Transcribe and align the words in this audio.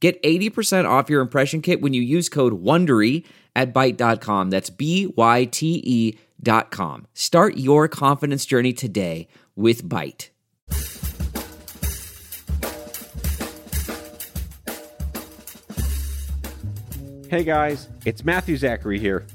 Get 0.00 0.22
80% 0.22 0.88
off 0.88 1.10
your 1.10 1.20
impression 1.20 1.60
kit 1.60 1.80
when 1.80 1.92
you 1.92 2.02
use 2.02 2.28
code 2.28 2.62
WONDERY 2.62 3.24
at 3.56 3.74
Byte.com. 3.74 4.50
That's 4.50 4.70
B-Y-T-E 4.70 6.18
dot 6.40 6.70
com. 6.70 7.06
Start 7.14 7.56
your 7.56 7.88
confidence 7.88 8.46
journey 8.46 8.72
today 8.72 9.26
with 9.56 9.82
Byte. 9.82 10.28
Hey 17.28 17.44
guys, 17.44 17.88
it's 18.06 18.24
Matthew 18.24 18.56
Zachary 18.56 18.98
here. 19.00 19.26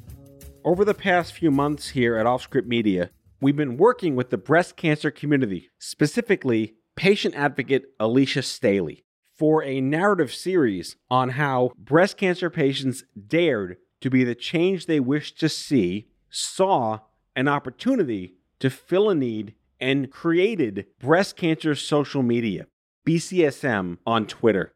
Over 0.64 0.86
the 0.86 0.94
past 0.94 1.34
few 1.34 1.52
months 1.52 1.90
here 1.90 2.16
at 2.16 2.26
Offscript 2.26 2.66
Media, 2.66 3.12
we've 3.42 3.58
been 3.58 3.78
working 3.78 4.16
with 4.16 4.30
the 4.30 4.38
breast 4.38 4.78
cancer 4.78 5.12
community, 5.12 5.70
specifically 5.78 6.76
patient 6.96 7.36
advocate 7.36 7.84
Alicia 8.00 8.42
Staley 8.42 9.04
for 9.44 9.62
a 9.62 9.82
narrative 9.82 10.34
series 10.34 10.96
on 11.12 11.32
how 11.32 11.74
breast 11.78 12.16
cancer 12.16 12.50
patients 12.50 13.04
dared 13.28 13.76
to 14.00 14.10
be 14.10 14.24
the 14.24 14.34
change 14.34 14.86
they 14.86 15.02
wished 15.02 15.38
to 15.38 15.50
see, 15.50 16.08
saw 16.30 16.98
an 17.36 17.50
opportunity 17.50 18.36
to 18.60 18.70
fill 18.70 19.10
a 19.10 19.16
need, 19.16 19.54
and 19.82 20.10
created 20.10 20.86
breast 20.98 21.36
cancer 21.36 21.76
social 21.76 22.24
media, 22.24 22.68
BCSM, 23.06 23.98
on 24.08 24.28
Twitter. 24.28 24.72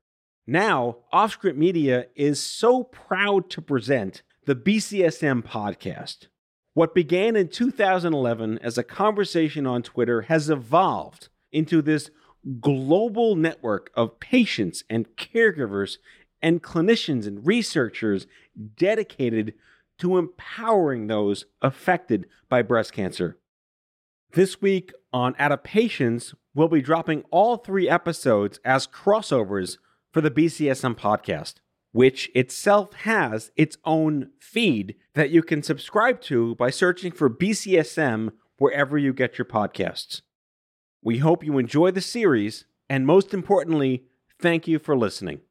Now, 0.45 0.97
Offscript 1.13 1.55
Media 1.55 2.07
is 2.13 2.43
so 2.43 2.83
proud 2.83 3.49
to 3.51 3.61
present 3.61 4.21
the 4.47 4.55
BCSM 4.57 5.43
podcast. 5.43 6.27
What 6.73 6.93
began 6.93 7.37
in 7.37 7.47
2011 7.47 8.59
as 8.61 8.77
a 8.77 8.83
conversation 8.83 9.65
on 9.65 9.81
Twitter 9.81 10.23
has 10.23 10.49
evolved 10.49 11.29
into 11.53 11.81
this 11.81 12.11
global 12.59 13.35
network 13.35 13.91
of 13.95 14.19
patients 14.19 14.83
and 14.89 15.07
caregivers 15.15 15.97
and 16.41 16.63
clinicians 16.63 17.27
and 17.27 17.45
researchers 17.45 18.27
dedicated 18.75 19.53
to 19.99 20.17
empowering 20.17 21.07
those 21.07 21.45
affected 21.61 22.27
by 22.49 22.61
breast 22.61 22.93
cancer. 22.93 23.37
This 24.33 24.61
week 24.61 24.91
on 25.11 25.35
Out 25.39 25.51
of 25.51 25.63
Patients, 25.63 26.35
we'll 26.53 26.67
be 26.67 26.81
dropping 26.81 27.23
all 27.31 27.57
three 27.57 27.89
episodes 27.89 28.59
as 28.63 28.85
crossovers 28.87 29.77
for 30.11 30.21
the 30.21 30.31
BCSM 30.31 30.95
podcast, 30.95 31.55
which 31.91 32.29
itself 32.35 32.93
has 32.93 33.51
its 33.55 33.77
own 33.85 34.29
feed 34.39 34.95
that 35.15 35.31
you 35.31 35.41
can 35.41 35.63
subscribe 35.63 36.21
to 36.21 36.55
by 36.55 36.69
searching 36.69 37.11
for 37.11 37.29
BCSM 37.29 38.31
wherever 38.57 38.97
you 38.97 39.13
get 39.13 39.37
your 39.37 39.45
podcasts. 39.45 40.21
We 41.03 41.19
hope 41.19 41.43
you 41.43 41.57
enjoy 41.57 41.91
the 41.91 42.01
series, 42.01 42.65
and 42.89 43.05
most 43.05 43.33
importantly, 43.33 44.05
thank 44.39 44.67
you 44.67 44.79
for 44.79 44.97
listening. 44.97 45.41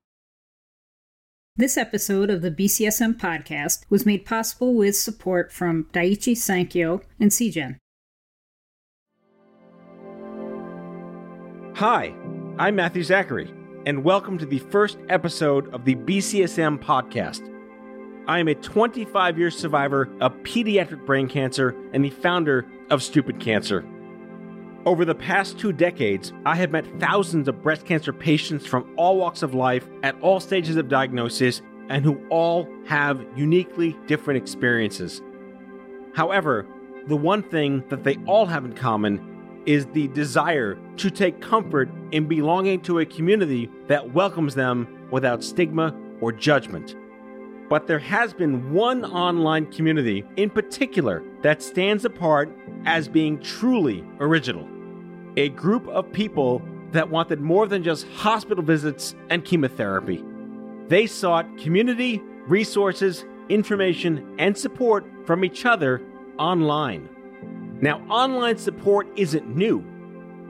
This 1.55 1.77
episode 1.77 2.30
of 2.30 2.42
the 2.42 2.50
BCSM 2.50 3.19
podcast 3.19 3.84
was 3.88 4.05
made 4.05 4.27
possible 4.27 4.75
with 4.75 4.97
support 4.97 5.53
from 5.53 5.84
Daiichi 5.92 6.34
Sankyo 6.34 7.03
and 7.19 7.30
Seagen. 7.30 7.76
Hi, 11.76 12.12
I'm 12.59 12.75
Matthew 12.75 13.04
Zachary, 13.04 13.50
and 13.87 14.03
welcome 14.03 14.38
to 14.38 14.47
the 14.47 14.59
first 14.59 14.99
episode 15.09 15.72
of 15.72 15.84
the 15.84 15.94
BCSM 15.94 16.82
podcast. 16.82 17.50
I 18.26 18.41
am 18.41 18.49
a 18.49 18.54
25 18.54 19.38
year 19.38 19.53
survivor 19.53 20.10
of 20.20 20.34
pediatric 20.38 21.06
brain 21.06 21.28
cancer 21.28 21.75
and 21.93 22.04
the 22.04 22.10
founder 22.10 22.66
of 22.91 23.03
Stupid 23.03 23.38
Cancer. 23.38 23.87
Over 24.86 25.04
the 25.04 25.16
past 25.16 25.58
two 25.58 25.72
decades, 25.72 26.32
I 26.44 26.54
have 26.54 26.70
met 26.70 26.86
thousands 27.00 27.48
of 27.48 27.60
breast 27.60 27.84
cancer 27.84 28.12
patients 28.12 28.64
from 28.64 28.88
all 28.97 29.16
walks 29.16 29.42
of 29.42 29.52
life 29.52 29.84
at 30.04 30.14
all 30.20 30.38
stages 30.38 30.76
of 30.76 30.88
diagnosis 30.88 31.60
and 31.88 32.04
who 32.04 32.24
all 32.28 32.69
have 32.86 33.26
uniquely 33.34 33.96
different 34.06 34.41
experiences. 34.41 35.22
However, 36.14 36.66
the 37.08 37.16
one 37.16 37.42
thing 37.42 37.82
that 37.88 38.04
they 38.04 38.16
all 38.26 38.46
have 38.46 38.64
in 38.64 38.75
common 38.75 39.64
is 39.66 39.86
the 39.86 40.06
desire 40.08 40.78
to 40.98 41.10
take 41.10 41.41
comfort 41.41 41.91
in 42.12 42.28
belonging 42.28 42.80
to 42.82 43.00
a 43.00 43.06
community 43.06 43.69
that 43.88 44.14
welcomes 44.14 44.54
them 44.54 45.08
without 45.10 45.42
stigma 45.42 45.92
or 46.20 46.30
judgment. 46.30 46.94
But 47.69 47.88
there 47.88 47.98
has 47.98 48.32
been 48.32 48.72
one 48.72 49.04
online 49.04 49.66
community 49.72 50.22
in 50.36 50.48
particular 50.48 51.25
that 51.42 51.60
stands 51.60 52.04
apart 52.04 52.56
as 52.84 53.08
being 53.08 53.41
truly 53.42 54.04
original 54.20 54.69
a 55.36 55.50
group 55.50 55.86
of 55.88 56.10
people 56.12 56.62
that 56.92 57.10
wanted 57.10 57.41
more 57.41 57.66
than 57.66 57.82
just 57.82 58.06
hospital 58.08 58.64
visits 58.64 59.14
and 59.28 59.44
chemotherapy. 59.44 60.24
They 60.88 61.06
sought 61.06 61.58
community, 61.58 62.22
resources, 62.47 63.24
information, 63.48 64.34
and 64.38 64.56
support 64.56 65.04
from 65.26 65.44
each 65.44 65.66
other 65.66 66.02
online. 66.38 67.08
Now, 67.80 68.00
online 68.08 68.56
support 68.56 69.08
isn't 69.16 69.54
new, 69.54 69.84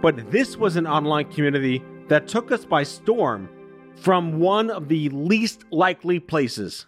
but 0.00 0.30
this 0.30 0.56
was 0.56 0.76
an 0.76 0.86
online 0.86 1.32
community 1.32 1.82
that 2.08 2.28
took 2.28 2.52
us 2.52 2.64
by 2.64 2.84
storm 2.84 3.48
from 3.96 4.38
one 4.38 4.70
of 4.70 4.88
the 4.88 5.08
least 5.08 5.64
likely 5.70 6.20
places 6.20 6.86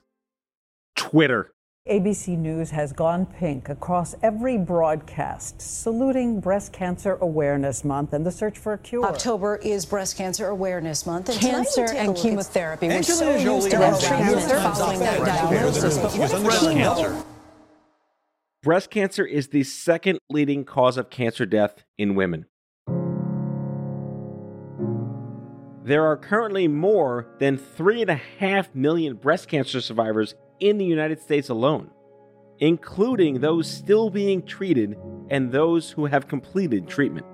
Twitter. 0.94 1.52
ABC 1.88 2.36
News 2.36 2.70
has 2.70 2.92
gone 2.92 3.24
pink 3.24 3.70
across 3.70 4.14
every 4.22 4.58
broadcast, 4.58 5.62
saluting 5.62 6.38
Breast 6.38 6.70
Cancer 6.70 7.16
Awareness 7.22 7.82
Month 7.82 8.12
and 8.12 8.26
the 8.26 8.30
search 8.30 8.58
for 8.58 8.74
a 8.74 8.78
cure. 8.78 9.06
October 9.06 9.56
is 9.56 9.86
Breast 9.86 10.18
Cancer 10.18 10.48
Awareness 10.48 11.06
Month. 11.06 11.30
And 11.30 11.40
cancer 11.40 11.86
and 11.86 12.14
chemotherapy. 12.14 12.88
We're 12.88 13.02
so 13.02 13.34
used 13.36 13.70
to 13.70 13.78
that 13.78 14.02
treatment 14.02 14.42
following 14.76 15.00
that 15.00 15.18
diagnosis. 15.18 15.96
But 15.96 16.12
what 16.12 16.30
is 16.30 16.42
breast 16.42 16.64
cancer? 16.64 17.24
Breast 18.62 18.90
cancer 18.90 19.24
is 19.24 19.48
the 19.48 19.64
second 19.64 20.18
leading 20.28 20.66
cause 20.66 20.98
of 20.98 21.08
cancer 21.08 21.46
death 21.46 21.84
in 21.96 22.14
women. 22.14 22.44
There 25.84 26.04
are 26.04 26.18
currently 26.18 26.68
more 26.68 27.28
than 27.38 27.56
3.5 27.56 28.74
million 28.74 29.14
breast 29.14 29.48
cancer 29.48 29.80
survivors 29.80 30.34
in 30.60 30.78
the 30.78 30.84
United 30.84 31.20
States 31.20 31.48
alone, 31.48 31.90
including 32.58 33.40
those 33.40 33.70
still 33.70 34.10
being 34.10 34.42
treated 34.42 34.96
and 35.30 35.50
those 35.50 35.90
who 35.90 36.06
have 36.06 36.28
completed 36.28 36.88
treatment. 36.88 37.26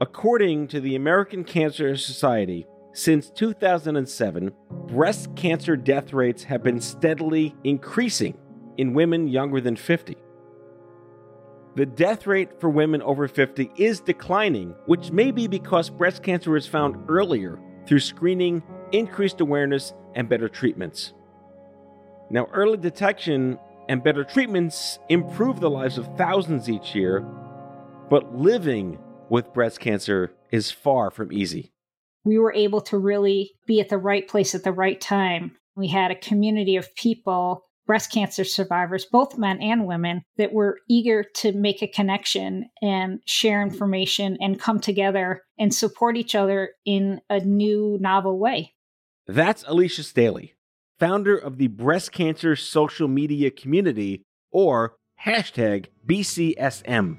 According 0.00 0.68
to 0.68 0.80
the 0.80 0.94
American 0.94 1.42
Cancer 1.44 1.96
Society, 1.96 2.66
since 2.92 3.30
2007, 3.30 4.52
breast 4.86 5.34
cancer 5.36 5.76
death 5.76 6.12
rates 6.12 6.42
have 6.44 6.62
been 6.62 6.80
steadily 6.80 7.54
increasing 7.64 8.36
in 8.78 8.94
women 8.94 9.28
younger 9.28 9.60
than 9.60 9.76
50. 9.76 10.16
The 11.76 11.86
death 11.86 12.26
rate 12.26 12.58
for 12.58 12.70
women 12.70 13.02
over 13.02 13.28
50 13.28 13.70
is 13.76 14.00
declining, 14.00 14.74
which 14.86 15.12
may 15.12 15.30
be 15.30 15.46
because 15.46 15.90
breast 15.90 16.22
cancer 16.22 16.56
is 16.56 16.66
found 16.66 16.96
earlier 17.08 17.58
through 17.86 18.00
screening, 18.00 18.62
increased 18.92 19.42
awareness, 19.42 19.92
and 20.14 20.26
better 20.26 20.48
treatments. 20.48 21.12
Now, 22.28 22.46
early 22.52 22.76
detection 22.76 23.58
and 23.88 24.02
better 24.02 24.24
treatments 24.24 24.98
improve 25.08 25.60
the 25.60 25.70
lives 25.70 25.96
of 25.96 26.16
thousands 26.16 26.68
each 26.68 26.94
year, 26.94 27.20
but 28.10 28.36
living 28.36 28.98
with 29.28 29.52
breast 29.52 29.78
cancer 29.78 30.32
is 30.50 30.72
far 30.72 31.10
from 31.10 31.32
easy. 31.32 31.72
We 32.24 32.38
were 32.38 32.52
able 32.52 32.80
to 32.82 32.98
really 32.98 33.52
be 33.66 33.80
at 33.80 33.88
the 33.88 33.98
right 33.98 34.26
place 34.26 34.56
at 34.56 34.64
the 34.64 34.72
right 34.72 35.00
time. 35.00 35.56
We 35.76 35.86
had 35.86 36.10
a 36.10 36.16
community 36.16 36.76
of 36.76 36.92
people, 36.96 37.62
breast 37.86 38.10
cancer 38.10 38.42
survivors, 38.42 39.04
both 39.04 39.38
men 39.38 39.60
and 39.62 39.86
women, 39.86 40.22
that 40.36 40.52
were 40.52 40.78
eager 40.88 41.24
to 41.36 41.52
make 41.52 41.80
a 41.80 41.86
connection 41.86 42.68
and 42.82 43.20
share 43.24 43.62
information 43.62 44.36
and 44.40 44.58
come 44.58 44.80
together 44.80 45.42
and 45.60 45.72
support 45.72 46.16
each 46.16 46.34
other 46.34 46.70
in 46.84 47.20
a 47.30 47.38
new, 47.38 47.98
novel 48.00 48.40
way. 48.40 48.72
That's 49.28 49.64
Alicia 49.68 50.02
Staley 50.02 50.55
founder 50.98 51.36
of 51.36 51.58
the 51.58 51.68
breast 51.68 52.12
cancer 52.12 52.56
social 52.56 53.08
media 53.08 53.50
community, 53.50 54.22
or 54.50 54.96
hashtag 55.24 55.86
BCSM. 56.06 57.16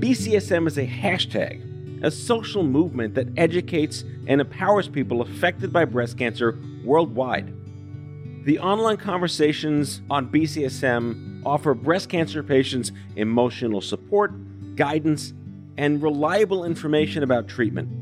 BCSM 0.00 0.66
is 0.66 0.78
a 0.78 0.86
hashtag 0.86 1.70
a 2.02 2.10
social 2.10 2.62
movement 2.62 3.14
that 3.14 3.28
educates 3.36 4.04
and 4.26 4.40
empowers 4.40 4.88
people 4.88 5.20
affected 5.20 5.72
by 5.72 5.84
breast 5.84 6.16
cancer 6.16 6.58
worldwide. 6.84 7.54
The 8.44 8.58
online 8.58 8.96
conversations 8.96 10.00
on 10.08 10.30
BCSM 10.30 11.42
offer 11.44 11.74
breast 11.74 12.08
cancer 12.08 12.42
patients 12.42 12.92
emotional 13.16 13.80
support, 13.80 14.32
guidance, 14.76 15.34
and 15.76 16.02
reliable 16.02 16.64
information 16.64 17.22
about 17.22 17.48
treatment. 17.48 17.99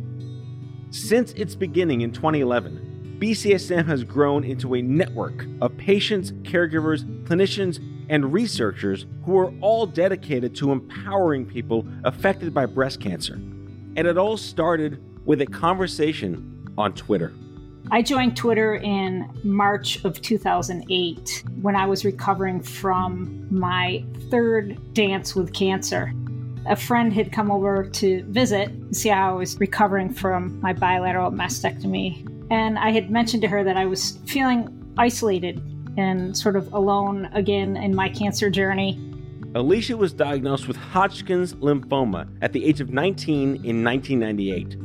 Since 0.91 1.33
its 1.33 1.55
beginning 1.55 2.01
in 2.01 2.13
2011, 2.13 3.19
BCSM 3.21 3.85
has 3.87 4.05
grown 4.05 4.43
into 4.43 4.75
a 4.75 4.81
network 4.81 5.45
of 5.61 5.77
patients, 5.77 6.33
caregivers, 6.43 7.05
clinicians, 7.25 7.79
and 8.09 8.33
researchers 8.33 9.05
who 9.25 9.37
are 9.37 9.53
all 9.61 9.85
dedicated 9.85 10.55
to 10.57 10.73
empowering 10.73 11.45
people 11.45 11.87
affected 12.05 12.55
by 12.55 12.65
breast 12.65 13.01
cancer. 13.01 13.35
And 13.35 14.07
it 14.07 14.17
all 14.17 14.39
started 14.39 15.03
with 15.27 15.43
a 15.43 15.47
conversation 15.47 16.73
on 16.79 16.95
Twitter. 16.95 17.35
I 17.91 18.01
joined 18.01 18.37
Twitter 18.37 18.77
in 18.77 19.29
March 19.45 20.03
of 20.05 20.23
2008 20.23 21.45
when 21.61 21.77
I 21.77 21.85
was 21.85 22.07
recovering 22.07 22.63
from 22.63 23.47
my 23.51 24.05
third 24.31 24.95
dance 24.95 25.35
with 25.35 25.53
cancer. 25.53 26.15
A 26.67 26.77
friend 26.77 27.13
had 27.13 27.33
come 27.33 27.51
over 27.51 27.85
to 27.85 28.25
visit, 28.25 28.69
and 28.69 28.97
see 28.97 29.09
how 29.09 29.31
I 29.31 29.35
was 29.35 29.59
recovering 29.59 30.13
from 30.13 30.61
my 30.61 30.73
bilateral 30.73 31.31
mastectomy. 31.31 32.27
And 32.51 32.79
I 32.79 32.91
had 32.91 33.11
mentioned 33.11 33.43
to 33.43 33.49
her 33.49 33.65
that 33.65 33.77
I 33.77 33.87
was 33.87 34.19
feeling 34.27 34.95
isolated 34.99 35.63
and 35.97 36.37
sort 36.37 36.57
of 36.57 36.73
alone 36.73 37.29
again 37.33 37.77
in 37.77 37.95
my 37.95 38.09
cancer 38.09 38.51
journey. 38.51 38.99
Alicia 39.55 39.97
was 39.97 40.13
diagnosed 40.13 40.69
with 40.69 40.77
Hodgkin's 40.77 41.55
lymphoma 41.55 42.29
at 42.43 42.53
the 42.53 42.65
age 42.65 42.81
of 42.81 42.91
19 42.91 43.65
in 43.65 43.85
1998. 43.85 44.77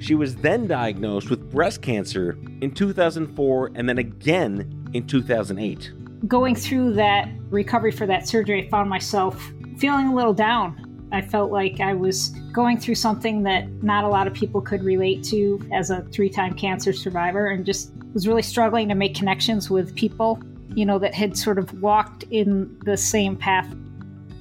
She 0.00 0.14
was 0.14 0.36
then 0.36 0.66
diagnosed 0.66 1.30
with 1.30 1.50
breast 1.50 1.82
cancer 1.82 2.38
in 2.60 2.72
2004 2.72 3.72
and 3.74 3.88
then 3.88 3.98
again 3.98 4.90
in 4.92 5.06
2008. 5.06 5.92
Going 6.28 6.54
through 6.54 6.94
that 6.94 7.28
recovery 7.50 7.90
for 7.90 8.06
that 8.06 8.28
surgery, 8.28 8.66
I 8.66 8.70
found 8.70 8.88
myself 8.88 9.52
feeling 9.78 10.08
a 10.08 10.14
little 10.14 10.34
down. 10.34 10.83
I 11.14 11.22
felt 11.22 11.50
like 11.50 11.80
I 11.80 11.94
was 11.94 12.30
going 12.52 12.78
through 12.78 12.96
something 12.96 13.42
that 13.44 13.68
not 13.82 14.04
a 14.04 14.08
lot 14.08 14.26
of 14.26 14.34
people 14.34 14.60
could 14.60 14.82
relate 14.82 15.24
to 15.24 15.60
as 15.72 15.90
a 15.90 16.02
three 16.02 16.30
time 16.30 16.54
cancer 16.54 16.92
survivor 16.92 17.48
and 17.48 17.64
just 17.64 17.92
was 18.12 18.28
really 18.28 18.42
struggling 18.42 18.88
to 18.88 18.94
make 18.94 19.14
connections 19.14 19.70
with 19.70 19.94
people 19.94 20.40
you 20.74 20.84
know, 20.84 20.98
that 20.98 21.14
had 21.14 21.36
sort 21.36 21.58
of 21.58 21.80
walked 21.80 22.24
in 22.30 22.76
the 22.84 22.96
same 22.96 23.36
path. 23.36 23.72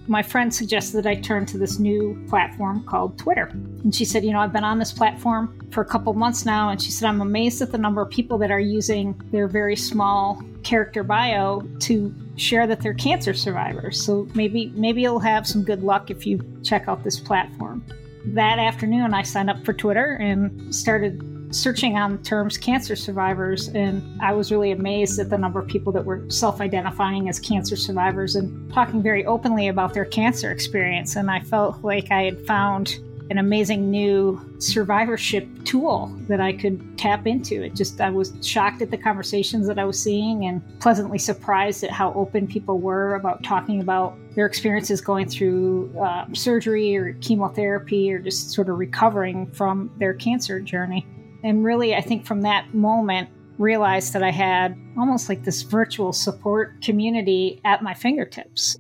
My 0.08 0.22
friend 0.22 0.54
suggested 0.54 0.98
that 0.98 1.10
I 1.10 1.16
turn 1.16 1.46
to 1.48 1.58
this 1.58 1.80
new 1.80 2.22
platform 2.28 2.84
called 2.86 3.18
Twitter. 3.18 3.46
And 3.84 3.96
she 3.96 4.04
said, 4.04 4.26
You 4.26 4.34
know, 4.34 4.40
I've 4.40 4.52
been 4.52 4.64
on 4.64 4.80
this 4.80 4.92
platform 4.92 5.70
for 5.72 5.82
a 5.82 5.86
couple 5.86 6.14
months 6.14 6.46
now. 6.46 6.70
And 6.70 6.82
she 6.82 6.92
said, 6.92 7.08
I'm 7.08 7.22
amazed 7.22 7.62
at 7.62 7.72
the 7.72 7.78
number 7.78 8.02
of 8.02 8.10
people 8.10 8.38
that 8.40 8.52
are 8.52 8.60
using 8.60 9.20
their 9.32 9.48
very 9.48 9.76
small 9.76 10.44
character 10.64 11.04
bio 11.04 11.62
to 11.80 12.14
share 12.36 12.68
that 12.68 12.82
they're 12.82 12.94
cancer 12.94 13.34
survivors. 13.34 14.04
So 14.04 14.28
maybe 14.34 14.72
maybe 14.76 15.02
you'll 15.02 15.20
have 15.20 15.48
some 15.48 15.64
good 15.64 15.84
luck 15.84 16.10
if 16.10 16.26
you 16.26 16.42
check 16.64 16.88
out 16.88 17.04
this 17.04 17.20
platform. 17.20 17.86
That 18.26 18.60
afternoon, 18.60 19.14
I 19.14 19.24
signed 19.24 19.50
up 19.50 19.64
for 19.66 19.74
Twitter 19.74 20.14
and 20.14 20.74
started 20.74 21.22
searching 21.54 21.98
on 21.98 22.22
terms 22.24 22.58
cancer 22.58 22.96
survivors, 22.96 23.68
and 23.70 24.02
I 24.22 24.34
was 24.34 24.52
really 24.52 24.72
amazed 24.72 25.20
at 25.20 25.30
the 25.30 25.38
number 25.38 25.60
of 25.60 25.68
people 25.68 25.94
that 25.94 26.04
were 26.04 26.30
self 26.30 26.62
identifying 26.62 27.30
as 27.30 27.40
cancer 27.40 27.76
survivors 27.76 28.36
and 28.36 28.74
talking 28.74 29.04
very 29.04 29.26
openly 29.26 29.68
about 29.68 29.94
their 29.94 30.06
cancer 30.06 30.52
experience. 30.52 31.16
And 31.16 31.30
I 31.30 31.42
felt 31.42 31.84
like 31.84 32.12
I 32.12 32.24
had 32.24 32.46
found 32.46 33.00
an 33.30 33.38
amazing 33.38 33.90
new 33.90 34.40
survivorship 34.60 35.48
tool 35.64 36.16
that 36.28 36.42
I 36.42 36.54
could 36.54 36.98
tap 36.98 37.26
into. 37.26 37.64
It 37.64 37.76
just, 37.76 38.02
I 38.02 38.10
was 38.10 38.34
shocked 38.42 38.82
at 38.82 38.92
the 38.92 38.98
conversations 38.98 39.68
that 39.68 39.80
I 39.80 39.86
was 39.86 40.02
seeing 40.02 40.46
and 40.46 40.62
pleasantly 40.80 41.18
surprised 41.18 41.84
at 41.84 41.92
how 41.92 42.14
open 42.14 42.48
people 42.48 42.80
were 42.80 43.16
about 43.16 43.44
talking 43.44 43.80
about 43.80 44.18
their 44.36 44.46
experiences 44.46 45.00
going 45.02 45.30
through 45.30 45.98
uh, 46.00 46.26
surgery 46.34 46.96
or 46.96 47.14
chemotherapy 47.22 48.12
or 48.12 48.20
just 48.20 48.52
sort 48.52 48.70
of 48.70 48.78
recovering 48.78 49.50
from 49.52 49.92
their 49.98 50.14
cancer 50.14 50.60
journey. 50.60 51.08
And 51.44 51.64
really, 51.64 51.96
I 51.96 52.02
think 52.02 52.26
from 52.26 52.42
that 52.42 52.74
moment, 52.74 53.30
realized 53.58 54.14
that 54.14 54.24
I 54.24 54.32
had 54.32 54.78
almost 54.98 55.30
like 55.30 55.44
this 55.44 55.62
virtual 55.62 56.12
support 56.14 56.82
community 56.82 57.62
at 57.64 57.84
my 57.84 57.94
fingertips. 57.94 58.78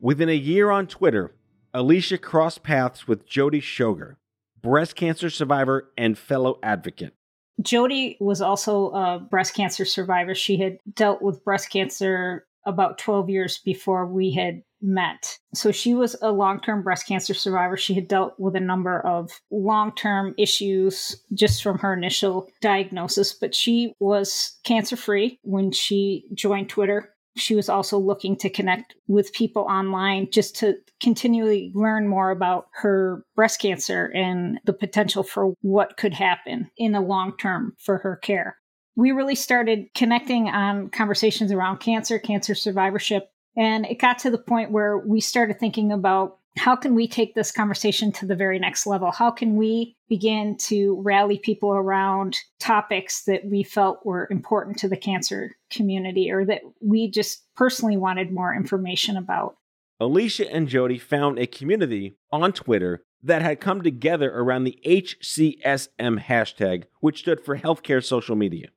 Within 0.00 0.28
a 0.28 0.34
year 0.34 0.70
on 0.70 0.86
Twitter, 0.86 1.34
Alicia 1.72 2.18
crossed 2.18 2.62
paths 2.62 3.06
with 3.06 3.26
Jody 3.26 3.60
Schoger, 3.60 4.16
breast 4.60 4.96
cancer 4.96 5.30
survivor 5.30 5.90
and 5.96 6.18
fellow 6.18 6.58
advocate. 6.62 7.14
Jody 7.62 8.16
was 8.20 8.40
also 8.40 8.90
a 8.90 9.18
breast 9.18 9.54
cancer 9.54 9.84
survivor. 9.84 10.34
She 10.34 10.56
had 10.56 10.78
dealt 10.94 11.22
with 11.22 11.44
breast 11.44 11.70
cancer 11.70 12.46
about 12.66 12.98
12 12.98 13.30
years 13.30 13.58
before 13.58 14.06
we 14.06 14.32
had 14.32 14.62
met. 14.82 15.38
So 15.54 15.72
she 15.72 15.94
was 15.94 16.16
a 16.22 16.32
long 16.32 16.60
term 16.60 16.82
breast 16.82 17.06
cancer 17.06 17.34
survivor. 17.34 17.76
She 17.76 17.94
had 17.94 18.08
dealt 18.08 18.38
with 18.38 18.56
a 18.56 18.60
number 18.60 19.00
of 19.00 19.30
long 19.50 19.94
term 19.94 20.34
issues 20.38 21.22
just 21.34 21.62
from 21.62 21.78
her 21.78 21.92
initial 21.92 22.48
diagnosis, 22.60 23.32
but 23.32 23.54
she 23.54 23.92
was 24.00 24.58
cancer 24.64 24.96
free 24.96 25.38
when 25.42 25.70
she 25.70 26.24
joined 26.34 26.68
Twitter. 26.68 27.14
She 27.36 27.54
was 27.54 27.68
also 27.68 27.98
looking 27.98 28.36
to 28.38 28.50
connect 28.50 28.94
with 29.06 29.32
people 29.32 29.62
online 29.62 30.28
just 30.30 30.56
to 30.56 30.76
continually 31.00 31.70
learn 31.74 32.08
more 32.08 32.30
about 32.30 32.68
her 32.72 33.24
breast 33.36 33.60
cancer 33.60 34.06
and 34.14 34.58
the 34.64 34.72
potential 34.72 35.22
for 35.22 35.54
what 35.62 35.96
could 35.96 36.14
happen 36.14 36.70
in 36.76 36.92
the 36.92 37.00
long 37.00 37.36
term 37.36 37.74
for 37.78 37.98
her 37.98 38.16
care. 38.16 38.56
We 38.96 39.12
really 39.12 39.36
started 39.36 39.86
connecting 39.94 40.48
on 40.48 40.90
conversations 40.90 41.52
around 41.52 41.78
cancer, 41.78 42.18
cancer 42.18 42.54
survivorship, 42.54 43.30
and 43.56 43.86
it 43.86 44.00
got 44.00 44.18
to 44.20 44.30
the 44.30 44.38
point 44.38 44.72
where 44.72 44.98
we 44.98 45.20
started 45.20 45.58
thinking 45.58 45.92
about 45.92 46.39
how 46.56 46.74
can 46.74 46.94
we 46.94 47.06
take 47.06 47.34
this 47.34 47.52
conversation 47.52 48.12
to 48.12 48.26
the 48.26 48.34
very 48.34 48.58
next 48.58 48.86
level? 48.86 49.10
How 49.10 49.30
can 49.30 49.56
we 49.56 49.96
begin 50.08 50.56
to 50.58 51.00
rally 51.02 51.38
people 51.38 51.70
around 51.70 52.36
topics 52.58 53.24
that 53.24 53.44
we 53.44 53.62
felt 53.62 54.04
were 54.04 54.26
important 54.30 54.78
to 54.78 54.88
the 54.88 54.96
cancer 54.96 55.56
community 55.70 56.30
or 56.30 56.44
that 56.44 56.62
we 56.80 57.10
just 57.10 57.44
personally 57.54 57.96
wanted 57.96 58.32
more 58.32 58.54
information 58.54 59.16
about? 59.16 59.56
Alicia 60.00 60.50
and 60.52 60.66
Jody 60.66 60.98
found 60.98 61.38
a 61.38 61.46
community 61.46 62.16
on 62.32 62.52
Twitter 62.52 63.04
that 63.22 63.42
had 63.42 63.60
come 63.60 63.82
together 63.82 64.32
around 64.32 64.64
the 64.64 64.78
HCSM 64.84 66.24
hashtag, 66.24 66.84
which 67.00 67.20
stood 67.20 67.44
for 67.44 67.58
Healthcare 67.58 68.02
Social 68.02 68.34
Media. 68.34 68.68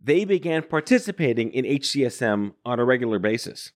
They 0.00 0.24
began 0.24 0.62
participating 0.62 1.50
in 1.52 1.64
HCSM 1.64 2.52
on 2.64 2.78
a 2.78 2.84
regular 2.84 3.18
basis. 3.18 3.72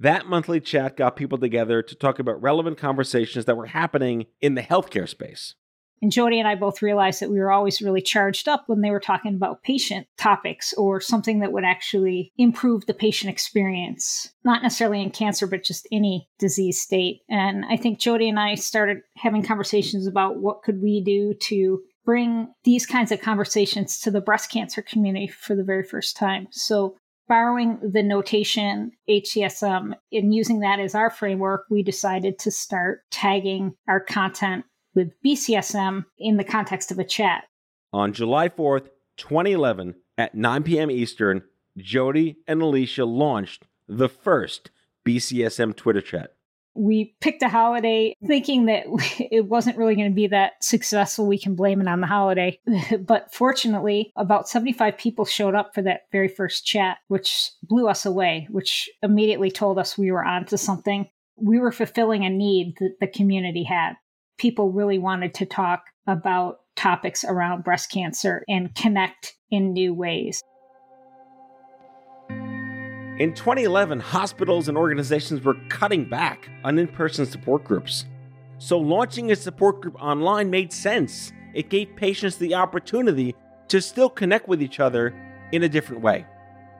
That 0.00 0.26
monthly 0.26 0.60
chat 0.60 0.96
got 0.96 1.16
people 1.16 1.38
together 1.38 1.82
to 1.82 1.94
talk 1.94 2.18
about 2.18 2.42
relevant 2.42 2.78
conversations 2.78 3.44
that 3.44 3.56
were 3.56 3.66
happening 3.66 4.26
in 4.40 4.54
the 4.54 4.62
healthcare 4.62 5.08
space. 5.08 5.54
And 6.02 6.12
Jody 6.12 6.38
and 6.38 6.46
I 6.46 6.54
both 6.54 6.82
realized 6.82 7.20
that 7.20 7.30
we 7.30 7.38
were 7.38 7.52
always 7.52 7.80
really 7.80 8.02
charged 8.02 8.46
up 8.46 8.64
when 8.66 8.82
they 8.82 8.90
were 8.90 9.00
talking 9.00 9.34
about 9.34 9.62
patient 9.62 10.06
topics 10.18 10.74
or 10.74 11.00
something 11.00 11.38
that 11.38 11.52
would 11.52 11.64
actually 11.64 12.30
improve 12.36 12.84
the 12.84 12.92
patient 12.92 13.32
experience, 13.32 14.28
not 14.44 14.62
necessarily 14.62 15.00
in 15.00 15.10
cancer, 15.10 15.46
but 15.46 15.64
just 15.64 15.88
any 15.90 16.28
disease 16.38 16.78
state. 16.78 17.22
And 17.30 17.64
I 17.64 17.78
think 17.78 18.00
Jody 18.00 18.28
and 18.28 18.38
I 18.38 18.54
started 18.56 18.98
having 19.16 19.42
conversations 19.42 20.06
about 20.06 20.42
what 20.42 20.62
could 20.62 20.82
we 20.82 21.02
do 21.02 21.32
to 21.48 21.80
bring 22.04 22.52
these 22.64 22.84
kinds 22.84 23.10
of 23.10 23.22
conversations 23.22 23.98
to 24.00 24.10
the 24.10 24.20
breast 24.20 24.50
cancer 24.50 24.82
community 24.82 25.28
for 25.28 25.56
the 25.56 25.64
very 25.64 25.84
first 25.84 26.18
time. 26.18 26.48
So 26.50 26.96
borrowing 27.28 27.78
the 27.82 28.02
notation 28.02 28.92
HCSM 29.08 29.94
and 30.12 30.34
using 30.34 30.60
that 30.60 30.80
as 30.80 30.94
our 30.94 31.10
framework, 31.10 31.66
we 31.70 31.82
decided 31.82 32.38
to 32.40 32.50
start 32.50 33.02
tagging 33.10 33.74
our 33.88 34.00
content 34.00 34.64
with 34.94 35.12
BCSM 35.24 36.04
in 36.18 36.36
the 36.36 36.44
context 36.44 36.90
of 36.90 36.98
a 36.98 37.04
chat. 37.04 37.44
On 37.92 38.12
July 38.12 38.48
4th, 38.48 38.88
2011, 39.16 39.94
at 40.18 40.34
9 40.34 40.62
p.m. 40.62 40.90
Eastern, 40.90 41.42
Jody 41.76 42.36
and 42.46 42.62
Alicia 42.62 43.04
launched 43.04 43.66
the 43.88 44.08
first 44.08 44.70
BCSM 45.06 45.76
Twitter 45.76 46.00
chat 46.00 46.33
we 46.74 47.14
picked 47.20 47.42
a 47.42 47.48
holiday 47.48 48.14
thinking 48.26 48.66
that 48.66 48.84
it 49.30 49.46
wasn't 49.46 49.76
really 49.76 49.94
going 49.94 50.10
to 50.10 50.14
be 50.14 50.26
that 50.28 50.52
successful. 50.62 51.26
We 51.26 51.38
can 51.38 51.54
blame 51.54 51.80
it 51.80 51.88
on 51.88 52.00
the 52.00 52.06
holiday. 52.06 52.58
but 53.00 53.32
fortunately, 53.32 54.12
about 54.16 54.48
75 54.48 54.98
people 54.98 55.24
showed 55.24 55.54
up 55.54 55.74
for 55.74 55.82
that 55.82 56.02
very 56.12 56.28
first 56.28 56.66
chat, 56.66 56.98
which 57.08 57.50
blew 57.62 57.88
us 57.88 58.04
away, 58.04 58.48
which 58.50 58.88
immediately 59.02 59.50
told 59.50 59.78
us 59.78 59.98
we 59.98 60.10
were 60.10 60.24
onto 60.24 60.56
something. 60.56 61.08
We 61.36 61.58
were 61.58 61.72
fulfilling 61.72 62.24
a 62.24 62.30
need 62.30 62.74
that 62.80 62.96
the 63.00 63.08
community 63.08 63.64
had. 63.64 63.94
People 64.38 64.72
really 64.72 64.98
wanted 64.98 65.34
to 65.34 65.46
talk 65.46 65.84
about 66.06 66.58
topics 66.76 67.24
around 67.24 67.64
breast 67.64 67.90
cancer 67.90 68.42
and 68.48 68.74
connect 68.74 69.36
in 69.50 69.72
new 69.72 69.94
ways. 69.94 70.42
In 73.20 73.32
2011, 73.32 74.00
hospitals 74.00 74.66
and 74.66 74.76
organizations 74.76 75.44
were 75.44 75.54
cutting 75.68 76.04
back 76.04 76.50
on 76.64 76.80
in 76.80 76.88
person 76.88 77.24
support 77.24 77.62
groups. 77.62 78.06
So 78.58 78.76
launching 78.76 79.30
a 79.30 79.36
support 79.36 79.80
group 79.80 79.94
online 80.02 80.50
made 80.50 80.72
sense. 80.72 81.32
It 81.54 81.68
gave 81.68 81.94
patients 81.94 82.38
the 82.38 82.56
opportunity 82.56 83.36
to 83.68 83.80
still 83.80 84.10
connect 84.10 84.48
with 84.48 84.60
each 84.60 84.80
other 84.80 85.14
in 85.52 85.62
a 85.62 85.68
different 85.68 86.02
way. 86.02 86.26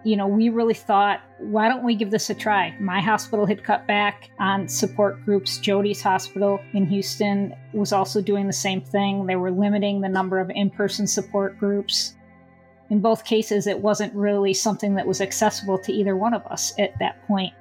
You 0.02 0.16
know, 0.16 0.26
we 0.26 0.48
really 0.48 0.74
thought, 0.74 1.20
why 1.38 1.68
don't 1.68 1.84
we 1.84 1.94
give 1.94 2.10
this 2.10 2.28
a 2.30 2.34
try? 2.34 2.76
My 2.80 3.00
hospital 3.00 3.46
had 3.46 3.62
cut 3.62 3.86
back 3.86 4.28
on 4.40 4.66
support 4.66 5.24
groups. 5.24 5.58
Jody's 5.58 6.02
hospital 6.02 6.58
in 6.72 6.84
Houston 6.86 7.54
was 7.72 7.92
also 7.92 8.20
doing 8.20 8.48
the 8.48 8.52
same 8.52 8.80
thing. 8.80 9.26
They 9.26 9.36
were 9.36 9.52
limiting 9.52 10.00
the 10.00 10.08
number 10.08 10.40
of 10.40 10.50
in 10.50 10.68
person 10.68 11.06
support 11.06 11.60
groups. 11.60 12.16
In 12.94 13.00
both 13.00 13.24
cases, 13.24 13.66
it 13.66 13.80
wasn't 13.80 14.14
really 14.14 14.54
something 14.54 14.94
that 14.94 15.04
was 15.04 15.20
accessible 15.20 15.78
to 15.78 15.92
either 15.92 16.16
one 16.16 16.32
of 16.32 16.46
us 16.46 16.72
at 16.78 16.96
that 17.00 17.20
point. 17.26 17.52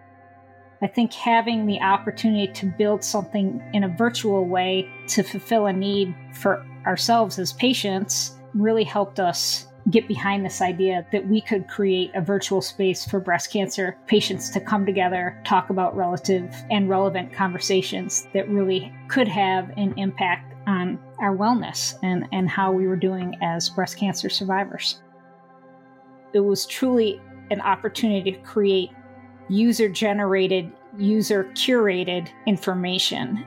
I 0.80 0.86
think 0.86 1.12
having 1.12 1.66
the 1.66 1.82
opportunity 1.82 2.54
to 2.54 2.68
build 2.68 3.04
something 3.04 3.60
in 3.74 3.84
a 3.84 3.88
virtual 3.88 4.46
way 4.46 4.88
to 5.08 5.24
fulfill 5.24 5.66
a 5.66 5.74
need 5.74 6.14
for 6.36 6.64
ourselves 6.86 7.40
as 7.40 7.52
patients 7.54 8.38
really 8.54 8.84
helped 8.84 9.20
us 9.20 9.66
get 9.90 10.08
behind 10.08 10.46
this 10.46 10.62
idea 10.62 11.04
that 11.12 11.28
we 11.28 11.42
could 11.42 11.68
create 11.68 12.12
a 12.14 12.22
virtual 12.22 12.62
space 12.62 13.04
for 13.04 13.20
breast 13.20 13.52
cancer 13.52 13.98
patients 14.06 14.52
to 14.52 14.60
come 14.60 14.86
together, 14.86 15.42
talk 15.44 15.72
about 15.72 15.98
relative 15.98 16.54
and 16.70 16.90
relevant 16.90 17.34
conversations 17.34 18.28
that 18.36 18.48
really 18.50 18.94
could 19.08 19.28
have 19.28 19.72
an 19.78 19.96
impact 19.98 20.54
on 20.68 21.00
our 21.18 21.36
wellness 21.36 21.96
and, 22.04 22.28
and 22.32 22.48
how 22.48 22.72
we 22.72 22.88
were 22.88 22.96
doing 22.96 23.36
as 23.42 23.68
breast 23.72 23.98
cancer 23.98 24.30
survivors. 24.30 25.02
It 26.34 26.42
was 26.42 26.66
truly 26.66 27.22
an 27.52 27.62
opportunity 27.62 28.32
to 28.32 28.38
create 28.40 28.90
user 29.50 29.90
generated, 29.90 30.72
user 30.98 31.46
curated 31.54 32.30
information. 32.48 33.46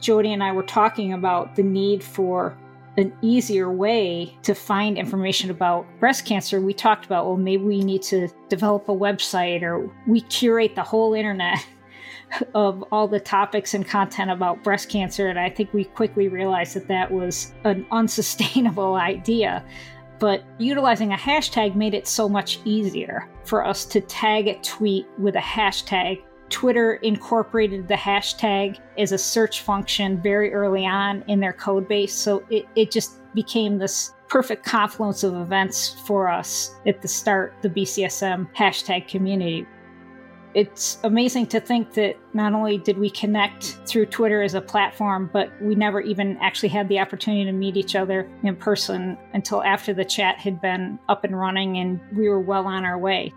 Jody 0.00 0.32
and 0.32 0.42
I 0.42 0.52
were 0.52 0.62
talking 0.62 1.12
about 1.12 1.56
the 1.56 1.62
need 1.62 2.04
for 2.04 2.56
an 2.96 3.12
easier 3.20 3.70
way 3.70 4.36
to 4.42 4.54
find 4.54 4.96
information 4.96 5.50
about 5.50 5.86
breast 6.00 6.24
cancer. 6.24 6.60
We 6.60 6.72
talked 6.72 7.04
about, 7.04 7.26
well, 7.26 7.36
maybe 7.36 7.62
we 7.62 7.84
need 7.84 8.02
to 8.04 8.28
develop 8.48 8.88
a 8.88 8.92
website 8.92 9.62
or 9.62 9.90
we 10.06 10.22
curate 10.22 10.74
the 10.74 10.82
whole 10.82 11.12
internet 11.14 11.58
of 12.54 12.82
all 12.92 13.06
the 13.06 13.20
topics 13.20 13.74
and 13.74 13.86
content 13.86 14.30
about 14.30 14.64
breast 14.64 14.88
cancer. 14.88 15.28
And 15.28 15.38
I 15.38 15.50
think 15.50 15.72
we 15.72 15.84
quickly 15.84 16.28
realized 16.28 16.74
that 16.74 16.88
that 16.88 17.10
was 17.10 17.52
an 17.64 17.86
unsustainable 17.90 18.94
idea 18.96 19.64
but 20.18 20.42
utilizing 20.58 21.12
a 21.12 21.16
hashtag 21.16 21.74
made 21.74 21.94
it 21.94 22.06
so 22.06 22.28
much 22.28 22.60
easier 22.64 23.28
for 23.44 23.64
us 23.64 23.84
to 23.86 24.00
tag 24.00 24.48
a 24.48 24.58
tweet 24.60 25.06
with 25.18 25.36
a 25.36 25.40
hashtag. 25.40 26.22
Twitter 26.48 26.94
incorporated 26.96 27.88
the 27.88 27.94
hashtag 27.94 28.78
as 28.98 29.12
a 29.12 29.18
search 29.18 29.62
function 29.62 30.20
very 30.22 30.54
early 30.54 30.86
on 30.86 31.24
in 31.26 31.40
their 31.40 31.52
code 31.52 31.88
base, 31.88 32.14
so 32.14 32.44
it, 32.50 32.66
it 32.76 32.90
just 32.90 33.18
became 33.34 33.78
this 33.78 34.12
perfect 34.28 34.64
confluence 34.64 35.22
of 35.22 35.34
events 35.34 36.00
for 36.06 36.28
us 36.28 36.74
at 36.86 37.02
the 37.02 37.08
start, 37.08 37.54
the 37.62 37.70
BCSM 37.70 38.48
hashtag 38.54 39.08
community 39.08 39.66
it's 40.56 40.98
amazing 41.04 41.44
to 41.48 41.60
think 41.60 41.92
that 41.92 42.16
not 42.32 42.54
only 42.54 42.78
did 42.78 42.96
we 42.96 43.10
connect 43.10 43.78
through 43.84 44.06
Twitter 44.06 44.40
as 44.40 44.54
a 44.54 44.60
platform, 44.62 45.28
but 45.30 45.52
we 45.60 45.74
never 45.74 46.00
even 46.00 46.38
actually 46.38 46.70
had 46.70 46.88
the 46.88 46.98
opportunity 46.98 47.44
to 47.44 47.52
meet 47.52 47.76
each 47.76 47.94
other 47.94 48.26
in 48.42 48.56
person 48.56 49.18
until 49.34 49.62
after 49.62 49.92
the 49.92 50.02
chat 50.02 50.38
had 50.38 50.58
been 50.62 50.98
up 51.10 51.24
and 51.24 51.38
running 51.38 51.76
and 51.76 52.00
we 52.16 52.30
were 52.30 52.40
well 52.40 52.66
on 52.66 52.86
our 52.86 52.98
way. 52.98 53.34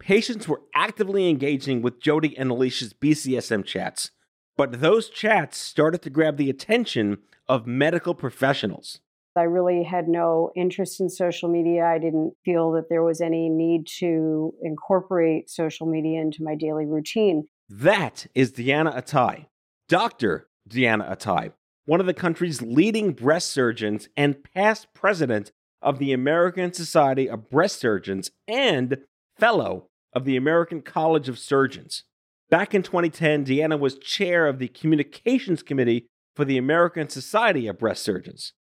Patients 0.00 0.48
were 0.48 0.62
actively 0.74 1.30
engaging 1.30 1.82
with 1.82 2.00
Jody 2.00 2.36
and 2.36 2.50
Alicia's 2.50 2.92
BCSM 2.92 3.64
chats, 3.64 4.10
but 4.56 4.80
those 4.80 5.08
chats 5.08 5.56
started 5.56 6.02
to 6.02 6.10
grab 6.10 6.36
the 6.36 6.50
attention 6.50 7.18
of 7.50 7.66
medical 7.66 8.14
professionals. 8.14 9.00
I 9.36 9.42
really 9.42 9.82
had 9.82 10.06
no 10.06 10.52
interest 10.54 11.00
in 11.00 11.10
social 11.10 11.48
media. 11.48 11.84
I 11.84 11.98
didn't 11.98 12.34
feel 12.44 12.70
that 12.72 12.88
there 12.88 13.02
was 13.02 13.20
any 13.20 13.48
need 13.48 13.88
to 13.98 14.54
incorporate 14.62 15.50
social 15.50 15.86
media 15.88 16.20
into 16.20 16.44
my 16.44 16.54
daily 16.54 16.86
routine. 16.86 17.48
That 17.68 18.26
is 18.36 18.52
Deanna 18.52 18.96
Attai, 18.96 19.46
Dr. 19.88 20.48
Deanna 20.68 21.10
Attai, 21.10 21.52
one 21.86 21.98
of 21.98 22.06
the 22.06 22.14
country's 22.14 22.62
leading 22.62 23.12
breast 23.12 23.50
surgeons 23.50 24.08
and 24.16 24.44
past 24.54 24.86
president 24.94 25.50
of 25.82 25.98
the 25.98 26.12
American 26.12 26.72
Society 26.72 27.28
of 27.28 27.50
Breast 27.50 27.80
Surgeons 27.80 28.30
and 28.46 28.98
fellow 29.38 29.88
of 30.12 30.24
the 30.24 30.36
American 30.36 30.82
College 30.82 31.28
of 31.28 31.38
Surgeons. 31.38 32.04
Back 32.48 32.74
in 32.74 32.82
2010, 32.82 33.44
Deanna 33.44 33.78
was 33.78 33.98
chair 33.98 34.46
of 34.46 34.60
the 34.60 34.68
Communications 34.68 35.64
Committee 35.64 36.06
for 36.34 36.44
the 36.44 36.58
American 36.58 37.08
Society 37.08 37.66
of 37.66 37.78
Breast 37.78 38.02
Surgeons. 38.02 38.52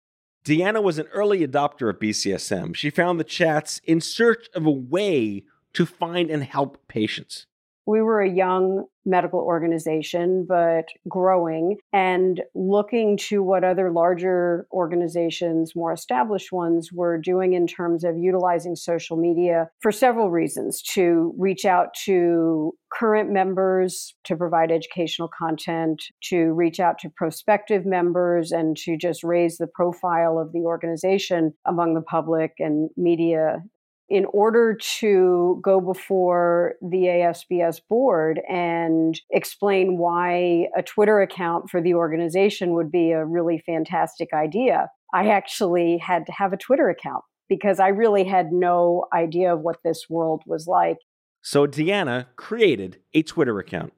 Deanna 0.46 0.82
was 0.82 0.98
an 0.98 1.08
early 1.08 1.46
adopter 1.46 1.90
of 1.90 2.00
BCSM. 2.00 2.76
She 2.76 2.90
found 2.90 3.20
the 3.20 3.26
chats 3.26 3.82
in 3.84 4.02
search 4.02 4.48
of 4.56 4.66
a 4.66 4.72
way 4.72 5.44
to 5.74 5.86
find 5.86 6.30
and 6.32 6.44
help 6.44 6.88
patients. 6.88 7.46
We 7.90 8.04
were 8.04 8.22
a 8.22 8.30
young 8.30 8.86
medical 9.04 9.40
organization, 9.40 10.46
but 10.48 10.90
growing 11.08 11.78
and 11.92 12.40
looking 12.54 13.18
to 13.30 13.42
what 13.42 13.64
other 13.64 13.90
larger 13.90 14.68
organizations, 14.72 15.76
more 15.76 15.92
established 15.92 16.52
ones, 16.52 16.92
were 16.94 17.18
doing 17.18 17.54
in 17.54 17.66
terms 17.66 18.04
of 18.04 18.16
utilizing 18.16 18.76
social 18.76 19.18
media 19.18 19.72
for 19.82 19.92
several 19.92 20.30
reasons 20.30 20.84
to 20.94 21.34
reach 21.40 21.66
out 21.66 21.96
to 22.06 22.74
current 22.94 23.32
members, 23.32 24.14
to 24.26 24.36
provide 24.36 24.72
educational 24.72 25.28
content, 25.36 26.04
to 26.26 26.54
reach 26.54 26.80
out 26.80 27.00
to 27.00 27.10
prospective 27.10 27.88
members, 27.88 28.52
and 28.52 28.78
to 28.78 28.98
just 28.98 29.24
raise 29.24 29.58
the 29.58 29.66
profile 29.66 30.38
of 30.38 30.52
the 30.54 30.60
organization 30.60 31.54
among 31.66 31.96
the 31.96 32.02
public 32.02 32.54
and 32.60 32.92
media 32.96 33.64
in 34.10 34.26
order 34.34 34.76
to 35.00 35.60
go 35.64 35.80
before 35.80 36.74
the 36.82 37.04
ASBS 37.04 37.80
board 37.88 38.42
and 38.50 39.20
explain 39.30 39.98
why 39.98 40.68
a 40.76 40.82
Twitter 40.82 41.22
account 41.22 41.70
for 41.70 41.82
the 41.82 41.94
organization 41.94 42.74
would 42.74 42.92
be 42.92 43.12
a 43.12 43.26
really 43.26 43.62
fantastic 43.66 44.30
idea, 44.34 44.90
I 45.14 45.30
actually 45.30 45.98
had 45.98 46.26
to 46.26 46.32
have 46.32 46.54
a 46.54 46.58
Twitter 46.58 46.90
account 46.90 47.24
because 47.48 47.80
I 47.80 47.90
really 47.90 48.24
had 48.24 48.52
no 48.52 49.06
idea 49.14 49.54
of 49.54 49.62
what 49.62 49.78
this 49.84 50.06
world 50.10 50.42
was 50.46 50.68
like. 50.68 50.98
So 51.42 51.68
Deanna 51.68 52.28
created 52.36 53.00
a 53.14 53.24
Twitter 53.24 53.60
account 53.60 53.94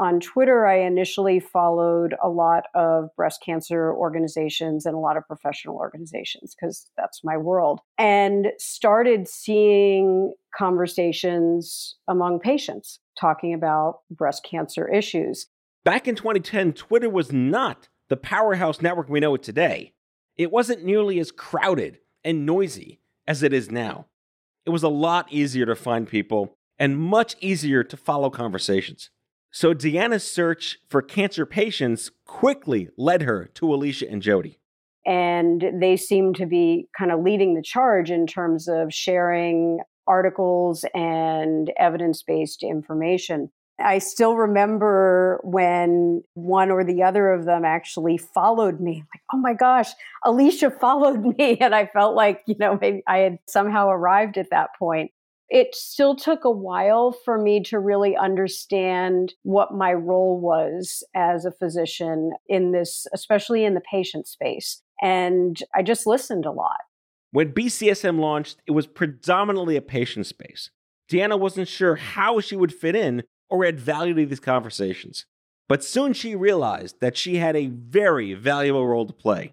on 0.00 0.18
Twitter, 0.18 0.66
I 0.66 0.78
initially 0.78 1.40
followed 1.40 2.14
a 2.24 2.30
lot 2.30 2.64
of 2.74 3.14
breast 3.16 3.42
cancer 3.44 3.92
organizations 3.94 4.86
and 4.86 4.94
a 4.94 4.98
lot 4.98 5.18
of 5.18 5.26
professional 5.26 5.76
organizations 5.76 6.54
because 6.54 6.90
that's 6.96 7.22
my 7.22 7.36
world, 7.36 7.80
and 7.98 8.46
started 8.56 9.28
seeing 9.28 10.32
conversations 10.56 11.96
among 12.08 12.40
patients 12.40 12.98
talking 13.20 13.52
about 13.52 13.98
breast 14.10 14.42
cancer 14.42 14.88
issues. 14.88 15.48
Back 15.84 16.08
in 16.08 16.14
2010, 16.14 16.72
Twitter 16.72 17.10
was 17.10 17.30
not 17.30 17.88
the 18.08 18.16
powerhouse 18.16 18.80
network 18.80 19.10
we 19.10 19.20
know 19.20 19.34
it 19.34 19.42
today. 19.42 19.92
It 20.38 20.50
wasn't 20.50 20.82
nearly 20.82 21.20
as 21.20 21.30
crowded 21.30 21.98
and 22.24 22.46
noisy 22.46 23.00
as 23.28 23.42
it 23.42 23.52
is 23.52 23.70
now. 23.70 24.06
It 24.64 24.70
was 24.70 24.82
a 24.82 24.88
lot 24.88 25.30
easier 25.30 25.66
to 25.66 25.76
find 25.76 26.08
people 26.08 26.56
and 26.78 26.98
much 26.98 27.36
easier 27.40 27.84
to 27.84 27.96
follow 27.98 28.30
conversations. 28.30 29.10
So 29.52 29.74
Deanna's 29.74 30.30
search 30.30 30.78
for 30.88 31.02
cancer 31.02 31.44
patients 31.44 32.10
quickly 32.24 32.88
led 32.96 33.22
her 33.22 33.46
to 33.54 33.74
Alicia 33.74 34.08
and 34.08 34.22
Jody. 34.22 34.58
And 35.04 35.64
they 35.80 35.96
seem 35.96 36.34
to 36.34 36.46
be 36.46 36.86
kind 36.96 37.10
of 37.10 37.20
leading 37.22 37.54
the 37.54 37.62
charge 37.62 38.10
in 38.10 38.26
terms 38.26 38.68
of 38.68 38.94
sharing 38.94 39.80
articles 40.06 40.84
and 40.94 41.72
evidence 41.78 42.22
based 42.22 42.62
information. 42.62 43.50
I 43.82 43.98
still 43.98 44.36
remember 44.36 45.40
when 45.42 46.22
one 46.34 46.70
or 46.70 46.84
the 46.84 47.02
other 47.02 47.32
of 47.32 47.46
them 47.46 47.64
actually 47.64 48.18
followed 48.18 48.78
me. 48.78 49.04
Like, 49.14 49.22
oh 49.32 49.38
my 49.38 49.54
gosh, 49.54 49.88
Alicia 50.24 50.70
followed 50.70 51.24
me. 51.38 51.56
And 51.60 51.74
I 51.74 51.86
felt 51.86 52.14
like, 52.14 52.42
you 52.46 52.56
know, 52.58 52.78
maybe 52.80 53.02
I 53.06 53.18
had 53.18 53.38
somehow 53.48 53.88
arrived 53.88 54.36
at 54.36 54.50
that 54.50 54.70
point 54.78 55.12
it 55.50 55.74
still 55.74 56.14
took 56.14 56.44
a 56.44 56.50
while 56.50 57.12
for 57.24 57.36
me 57.36 57.60
to 57.64 57.78
really 57.78 58.16
understand 58.16 59.34
what 59.42 59.74
my 59.74 59.92
role 59.92 60.40
was 60.40 61.02
as 61.14 61.44
a 61.44 61.50
physician 61.50 62.30
in 62.48 62.70
this, 62.70 63.06
especially 63.12 63.64
in 63.64 63.74
the 63.74 63.80
patient 63.80 64.28
space. 64.28 64.80
And 65.02 65.60
I 65.74 65.82
just 65.82 66.06
listened 66.06 66.46
a 66.46 66.52
lot. 66.52 66.78
When 67.32 67.52
BCSM 67.52 68.20
launched, 68.20 68.58
it 68.66 68.72
was 68.72 68.86
predominantly 68.86 69.76
a 69.76 69.82
patient 69.82 70.26
space. 70.26 70.70
Deanna 71.10 71.38
wasn't 71.38 71.68
sure 71.68 71.96
how 71.96 72.40
she 72.40 72.56
would 72.56 72.72
fit 72.72 72.94
in 72.94 73.24
or 73.48 73.64
add 73.64 73.80
value 73.80 74.14
to 74.14 74.26
these 74.26 74.40
conversations. 74.40 75.26
But 75.68 75.82
soon 75.82 76.12
she 76.12 76.36
realized 76.36 77.00
that 77.00 77.16
she 77.16 77.36
had 77.36 77.56
a 77.56 77.66
very 77.66 78.34
valuable 78.34 78.86
role 78.86 79.06
to 79.06 79.12
play. 79.12 79.52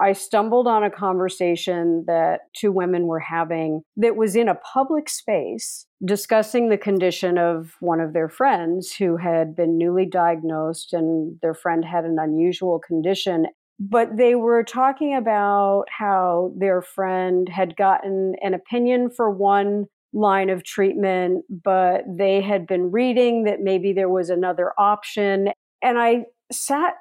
I 0.00 0.12
stumbled 0.12 0.66
on 0.66 0.82
a 0.82 0.90
conversation 0.90 2.04
that 2.06 2.42
two 2.54 2.72
women 2.72 3.06
were 3.06 3.20
having 3.20 3.82
that 3.96 4.16
was 4.16 4.34
in 4.34 4.48
a 4.48 4.56
public 4.56 5.08
space 5.08 5.86
discussing 6.04 6.68
the 6.68 6.78
condition 6.78 7.38
of 7.38 7.74
one 7.80 8.00
of 8.00 8.12
their 8.12 8.28
friends 8.28 8.92
who 8.92 9.16
had 9.16 9.54
been 9.54 9.78
newly 9.78 10.04
diagnosed 10.04 10.92
and 10.92 11.38
their 11.42 11.54
friend 11.54 11.84
had 11.84 12.04
an 12.04 12.16
unusual 12.18 12.80
condition. 12.80 13.46
But 13.78 14.16
they 14.16 14.34
were 14.34 14.64
talking 14.64 15.14
about 15.14 15.84
how 15.96 16.52
their 16.56 16.82
friend 16.82 17.48
had 17.48 17.76
gotten 17.76 18.34
an 18.42 18.54
opinion 18.54 19.10
for 19.10 19.30
one 19.30 19.86
line 20.12 20.50
of 20.50 20.64
treatment, 20.64 21.44
but 21.50 22.02
they 22.08 22.40
had 22.40 22.66
been 22.66 22.90
reading 22.90 23.44
that 23.44 23.60
maybe 23.60 23.92
there 23.92 24.08
was 24.08 24.30
another 24.30 24.72
option. 24.78 25.48
And 25.82 25.98
I 25.98 26.26
sat 26.52 26.94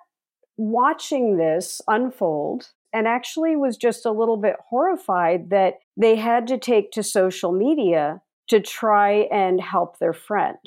watching 0.57 1.37
this 1.37 1.81
unfold 1.87 2.69
and 2.93 3.07
actually 3.07 3.55
was 3.55 3.75
just 3.75 4.05
a 4.05 4.11
little 4.11 4.37
bit 4.37 4.55
horrified 4.69 5.49
that 5.49 5.79
they 5.97 6.15
had 6.15 6.47
to 6.47 6.57
take 6.57 6.91
to 6.91 7.03
social 7.03 7.51
media 7.51 8.21
to 8.49 8.59
try 8.59 9.27
and 9.31 9.59
help 9.59 9.99
their 9.99 10.13
friend. 10.13 10.57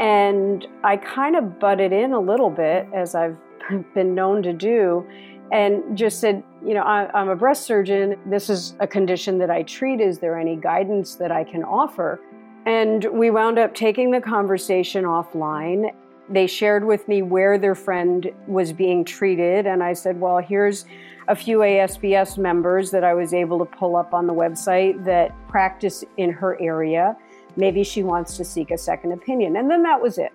And 0.00 0.66
I 0.84 0.96
kind 0.96 1.36
of 1.36 1.58
butted 1.58 1.92
in 1.92 2.12
a 2.12 2.20
little 2.20 2.50
bit, 2.50 2.86
as 2.94 3.14
I've 3.14 3.36
been 3.94 4.14
known 4.14 4.42
to 4.44 4.52
do, 4.52 5.06
and 5.50 5.96
just 5.96 6.20
said, 6.20 6.42
You 6.64 6.74
know, 6.74 6.82
I, 6.82 7.20
am 7.20 7.28
a 7.28 7.36
breast 7.36 7.64
surgeon. 7.64 8.16
This 8.26 8.48
is 8.48 8.74
a 8.80 8.86
condition 8.86 9.38
that 9.38 9.50
I 9.50 9.64
treat. 9.64 10.00
Is 10.00 10.18
there 10.18 10.38
any 10.38 10.56
guidance 10.56 11.16
that 11.16 11.32
I 11.32 11.42
can 11.42 11.64
offer? 11.64 12.20
And 12.64 13.06
we 13.12 13.30
wound 13.30 13.58
up 13.58 13.74
taking 13.74 14.10
the 14.10 14.20
conversation 14.20 15.04
offline. 15.04 15.90
They 16.30 16.46
shared 16.46 16.84
with 16.84 17.08
me 17.08 17.22
where 17.22 17.58
their 17.58 17.74
friend 17.74 18.30
was 18.46 18.72
being 18.72 19.04
treated. 19.04 19.66
And 19.66 19.82
I 19.82 19.92
said, 19.94 20.20
Well, 20.20 20.38
here's 20.38 20.84
a 21.28 21.36
few 21.36 21.58
ASBS 21.58 22.38
members 22.38 22.90
that 22.90 23.04
I 23.04 23.14
was 23.14 23.34
able 23.34 23.58
to 23.58 23.64
pull 23.64 23.96
up 23.96 24.14
on 24.14 24.26
the 24.26 24.34
website 24.34 25.04
that 25.04 25.32
practice 25.48 26.04
in 26.16 26.30
her 26.30 26.60
area. 26.60 27.16
Maybe 27.56 27.84
she 27.84 28.02
wants 28.02 28.36
to 28.36 28.44
seek 28.44 28.70
a 28.70 28.78
second 28.78 29.12
opinion. 29.12 29.56
And 29.56 29.70
then 29.70 29.82
that 29.82 30.00
was 30.00 30.18
it. 30.18 30.32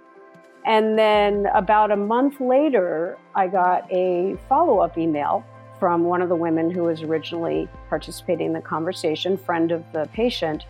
And 0.65 0.97
then 0.97 1.47
about 1.53 1.91
a 1.91 1.95
month 1.95 2.39
later, 2.39 3.17
I 3.35 3.47
got 3.47 3.91
a 3.91 4.37
follow 4.47 4.79
up 4.79 4.97
email 4.97 5.45
from 5.79 6.05
one 6.05 6.21
of 6.21 6.29
the 6.29 6.35
women 6.35 6.69
who 6.69 6.83
was 6.83 7.01
originally 7.01 7.67
participating 7.89 8.47
in 8.47 8.53
the 8.53 8.61
conversation, 8.61 9.35
friend 9.35 9.71
of 9.71 9.83
the 9.91 10.07
patient. 10.13 10.65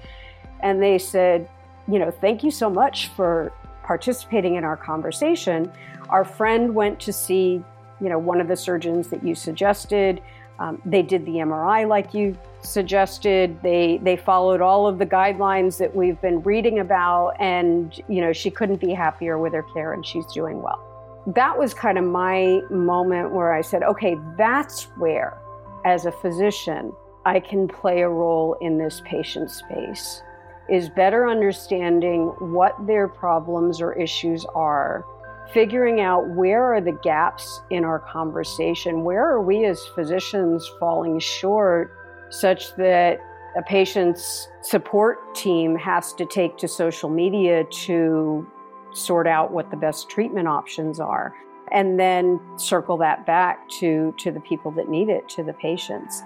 And 0.62 0.82
they 0.82 0.98
said, 0.98 1.48
you 1.88 2.00
know, 2.00 2.10
thank 2.10 2.44
you 2.44 2.50
so 2.50 2.70
much 2.70 3.10
for 3.10 3.51
participating 3.84 4.56
in 4.56 4.63
our 4.63 4.78
conversation. 4.78 5.72
Our 6.10 6.24
friend 6.24 6.74
went 6.74 7.00
to 7.02 7.13
see, 7.13 7.63
you 8.02 8.10
know, 8.10 8.20
one 8.20 8.42
of 8.42 8.48
the 8.48 8.56
surgeons 8.56 9.10
that 9.10 9.24
you 9.24 9.36
suggested. 9.36 10.22
Um, 10.60 10.82
they 10.86 11.02
did 11.02 11.25
the 11.25 11.34
MRI 11.34 11.88
like 11.88 12.13
you 12.13 12.38
suggested. 12.62 13.62
They 13.63 14.00
they 14.04 14.16
followed 14.16 14.62
all 14.62 14.88
of 14.88 15.00
the 15.00 15.06
guidelines 15.06 15.78
that 15.80 15.96
we've 15.96 16.20
been 16.22 16.42
reading 16.44 16.80
about, 16.80 17.32
and 17.40 18.00
you 18.08 18.22
know, 18.22 18.32
she 18.34 18.52
couldn't 18.52 18.80
be 18.80 18.94
happier 18.94 19.38
with 19.38 19.54
her 19.54 19.63
care, 19.74 19.94
and 19.94 20.06
she's 20.06 20.25
doing 20.28 20.62
well. 20.62 20.80
That 21.25 21.58
was 21.58 21.74
kind 21.74 21.98
of 21.98 22.04
my 22.04 22.62
moment 22.70 23.32
where 23.32 23.54
I 23.54 23.62
said, 23.62 23.82
okay, 23.84 24.18
that's 24.38 24.84
where, 24.98 25.38
as 25.86 26.06
a 26.06 26.12
physician, 26.12 26.92
I 27.25 27.40
can 27.40 27.68
play 27.68 28.02
a 28.02 28.10
role 28.10 28.58
in 28.62 28.78
this 28.78 29.02
patient 29.06 29.50
space 29.50 30.22
is 30.70 30.89
better 30.89 31.27
understanding 31.27 32.27
what 32.39 32.75
their 32.88 33.08
problems 33.08 33.82
or 33.82 33.93
issues 33.93 34.46
are, 34.55 35.05
figuring 35.51 36.00
out 36.00 36.29
where 36.29 36.74
are 36.74 36.82
the 36.82 36.98
gaps 37.03 37.62
in 37.70 37.84
our 37.84 38.00
conversation, 38.00 39.03
where 39.03 39.25
are 39.27 39.41
we 39.41 39.65
as 39.65 39.86
physicians 39.96 40.70
falling 40.79 41.20
short, 41.20 41.91
such 42.29 42.75
that 42.75 43.20
a 43.55 43.62
patient's 43.62 44.48
support 44.62 45.36
team 45.36 45.75
has 45.75 46.13
to 46.13 46.25
take 46.25 46.58
to 46.58 46.67
social 46.67 47.10
media 47.10 47.63
to 47.65 48.48
sort 48.93 49.27
out 49.27 49.51
what 49.51 49.70
the 49.70 49.77
best 49.77 50.10
treatment 50.10 50.47
options 50.47 50.99
are 50.99 51.34
and 51.71 51.99
then 51.99 52.39
circle 52.58 52.97
that 52.97 53.26
back 53.26 53.67
to 53.67 54.13
to 54.17 54.32
the 54.32 54.39
people 54.41 54.71
that 54.71 54.89
need 54.89 55.10
it 55.10 55.28
to 55.28 55.43
the 55.43 55.54
patients 55.54 56.21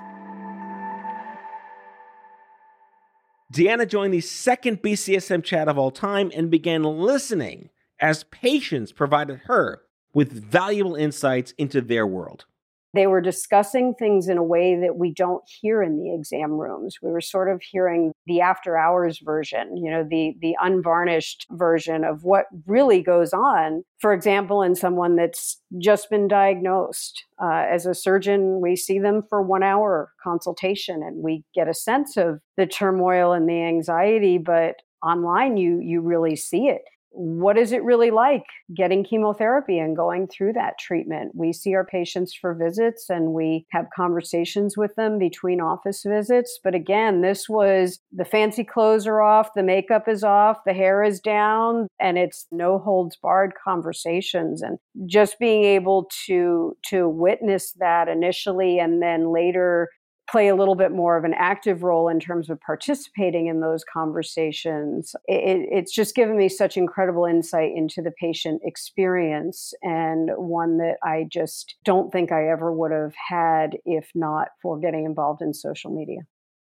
Deanna 3.54 3.88
joined 3.88 4.14
the 4.14 4.22
second 4.22 4.82
BCSM 4.82 5.44
chat 5.44 5.68
of 5.68 5.78
all 5.78 5.92
time 5.92 6.32
and 6.36 6.52
began 6.52 6.84
listening 6.84 7.70
as 8.00 8.26
patients 8.26 8.92
provided 8.92 9.42
her 9.46 9.82
with 10.14 10.32
valuable 10.32 10.96
insights 10.96 11.54
into 11.58 11.82
their 11.82 12.06
world. 12.06 12.46
They 12.94 13.08
were 13.08 13.22
discussing 13.22 13.94
things 13.94 14.28
in 14.28 14.38
a 14.38 14.44
way 14.44 14.80
that 14.80 14.98
we 14.98 15.14
don't 15.14 15.44
hear 15.62 15.84
in 15.84 16.00
the 16.00 16.14
exam 16.14 16.52
rooms. 16.52 16.98
We 17.02 17.12
were 17.12 17.22
sort 17.22 17.50
of 17.50 17.62
hearing 17.62 18.12
the 18.26 18.42
after 18.42 18.78
hours 18.78 19.20
version, 19.24 19.78
you 19.78 19.92
know, 19.92 20.06
the 20.10 20.36
the 20.42 20.56
unvarnished 20.62 21.46
version 21.52 22.04
of 22.04 22.24
what 22.24 22.46
really 22.66 23.02
goes 23.02 23.34
on. 23.34 23.84
For 24.00 24.14
example, 24.14 24.62
in 24.62 24.76
someone 24.76 25.16
that's 25.16 25.62
just 25.80 26.10
been 26.10 26.28
diagnosed, 26.28 27.24
uh, 27.42 27.66
as 27.70 27.86
a 27.86 27.94
surgeon, 27.94 28.62
we 28.62 28.76
see 28.76 29.00
them 29.00 29.24
for 29.30 29.42
one 29.42 29.64
hour 29.64 30.12
consultation, 30.24 31.04
and 31.04 31.24
we 31.24 31.44
get 31.54 31.68
a 31.68 31.74
sense 31.74 32.18
of 32.18 32.40
the 32.56 32.66
turmoil 32.66 33.34
and 33.34 33.48
the 33.48 33.62
anxiety. 33.62 34.38
But 34.38 34.78
online, 35.04 35.58
you 35.58 35.80
you 35.82 36.02
really 36.02 36.36
see 36.36 36.68
it 36.68 36.82
what 37.18 37.58
is 37.58 37.72
it 37.72 37.84
really 37.84 38.12
like 38.12 38.46
getting 38.76 39.04
chemotherapy 39.04 39.80
and 39.80 39.96
going 39.96 40.28
through 40.28 40.54
that 40.54 40.78
treatment? 40.78 41.32
We 41.34 41.52
see 41.52 41.74
our 41.74 41.84
patients 41.86 42.34
for 42.34 42.54
visits 42.54 43.10
and 43.10 43.34
we 43.34 43.66
have 43.72 43.88
conversations 43.96 44.78
with 44.78 44.94
them 44.96 45.18
between 45.18 45.60
office 45.60 46.04
visits. 46.06 46.60
But 46.64 46.76
again, 46.76 47.22
this 47.22 47.50
was 47.50 48.00
the 48.12 48.24
fancy 48.24 48.64
clothes 48.64 49.08
are 49.08 49.22
off, 49.22 49.50
the 49.56 49.64
makeup 49.64 50.08
is 50.08 50.24
off, 50.24 50.60
the 50.66 50.74
hair 50.74 51.04
is 51.04 51.20
down, 51.20 51.88
and 52.00 52.20
it's 52.20 52.46
no 52.52 52.78
holds 52.78 53.18
barred 53.18 53.54
conversations. 53.64 54.62
And 54.62 54.78
just 55.08 55.40
being 55.40 55.64
able 55.64 56.10
to 56.28 56.78
to 56.90 57.10
witness 57.10 57.74
that 57.80 58.08
initially 58.08 58.78
and 58.78 59.02
then 59.02 59.34
later 59.34 59.90
play 60.30 60.48
a 60.48 60.56
little 60.56 60.76
bit 60.76 60.92
more 60.92 61.18
of 61.18 61.24
an 61.24 61.34
active 61.36 61.84
role 61.84 62.10
in 62.10 62.20
terms 62.20 62.50
of 62.50 62.60
participating 62.62 63.48
in 63.48 63.62
those 63.62 63.84
conversations. 63.84 65.16
It, 65.26 65.68
it's 65.72 65.94
just 65.94 66.16
given 66.16 66.38
me 66.38 66.50
such 66.50 66.78
incredible 66.78 67.26
insight 67.26 67.72
into 67.76 68.02
the 68.02 68.12
patient 68.12 68.62
experience 68.64 69.74
and 69.82 70.32
one 70.36 70.78
that 70.78 70.98
I 71.04 71.28
just 71.32 71.76
don't 71.86 72.12
think 72.12 72.32
I 72.32 72.50
ever 72.50 72.74
would 72.74 72.92
have 72.92 73.14
had 73.30 73.78
if 73.86 74.10
not 74.14 74.50
for 74.62 74.78
getting 74.80 75.06
involved 75.06 75.42
in 75.42 75.54
social 75.54 75.92
media. 75.92 76.20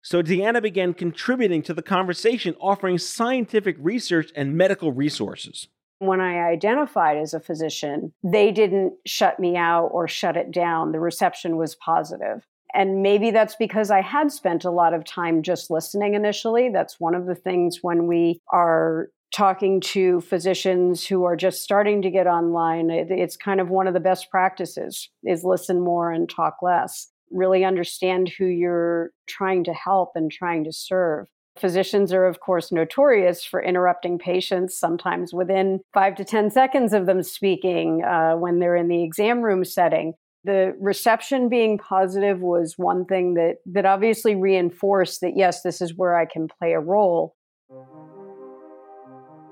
So 0.04 0.24
Deanna 0.24 0.62
began 0.64 0.96
contributing 0.96 1.62
to 1.64 1.76
the 1.76 1.84
conversation, 1.84 2.56
offering 2.60 2.98
scientific 2.98 3.76
research 3.80 4.32
and 4.36 4.58
medical 4.58 4.92
resources. 4.92 5.68
When 6.00 6.20
I 6.20 6.50
identified 6.50 7.18
as 7.18 7.36
a 7.36 7.40
physician, 7.40 8.12
they 8.24 8.52
didn't 8.52 8.94
shut 9.06 9.40
me 9.40 9.56
out 9.56 9.90
or 9.92 10.08
shut 10.08 10.36
it 10.36 10.50
down. 10.50 10.92
The 10.92 11.00
reception 11.00 11.58
was 11.58 11.76
positive. 11.76 12.48
And 12.74 13.02
maybe 13.02 13.32
that's 13.32 13.56
because 13.56 13.92
I 13.92 14.02
had 14.02 14.32
spent 14.32 14.66
a 14.66 14.72
lot 14.72 14.94
of 14.94 15.06
time 15.06 15.42
just 15.44 15.70
listening 15.70 16.14
initially. 16.14 16.70
That's 16.70 17.00
one 17.00 17.16
of 17.16 17.26
the 17.26 17.36
things 17.36 17.80
when 17.82 18.08
we 18.08 18.40
are 18.52 19.10
talking 19.34 19.80
to 19.80 20.22
physicians 20.22 21.08
who 21.08 21.24
are 21.24 21.36
just 21.36 21.64
starting 21.64 22.02
to 22.02 22.12
get 22.12 22.28
online 22.28 22.90
it, 22.90 23.10
it's 23.10 23.38
kind 23.38 23.62
of 23.62 23.70
one 23.70 23.88
of 23.88 23.94
the 23.94 24.00
best 24.00 24.30
practices 24.30 25.10
is 25.24 25.44
listen 25.44 25.80
more 25.80 26.12
and 26.12 26.30
talk 26.30 26.58
less. 26.62 27.08
Really 27.32 27.64
understand 27.64 28.30
who 28.38 28.46
you're 28.46 29.12
trying 29.28 29.64
to 29.66 29.74
help 29.74 30.12
and 30.16 30.30
trying 30.30 30.66
to 30.66 30.74
serve. 30.74 31.28
Physicians 31.58 32.14
are, 32.14 32.26
of 32.26 32.40
course, 32.40 32.72
notorious 32.72 33.44
for 33.44 33.62
interrupting 33.62 34.18
patients, 34.18 34.78
sometimes 34.78 35.34
within 35.34 35.80
five 35.94 36.16
to 36.16 36.26
10 36.26 36.50
seconds 36.50 36.94
of 36.94 37.06
them 37.06 37.24
speaking 37.24 38.04
uh, 38.04 38.34
when 38.36 38.60
they're 38.60 38.76
in 38.76 38.88
the 38.88 39.04
exam 39.04 39.42
room 39.42 39.64
setting 39.64 40.14
the 40.44 40.76
reception 40.80 41.50
being 41.50 41.78
positive 41.78 42.40
was 42.40 42.74
one 42.78 43.06
thing 43.06 43.36
that 43.36 43.58
that 43.68 43.86
obviously 43.86 44.36
reinforced 44.36 45.22
that 45.22 45.34
yes 45.36 45.62
this 45.62 45.82
is 45.82 45.96
where 45.96 46.18
i 46.18 46.26
can 46.26 46.48
play 46.48 46.74
a 46.74 46.80
role. 46.80 47.36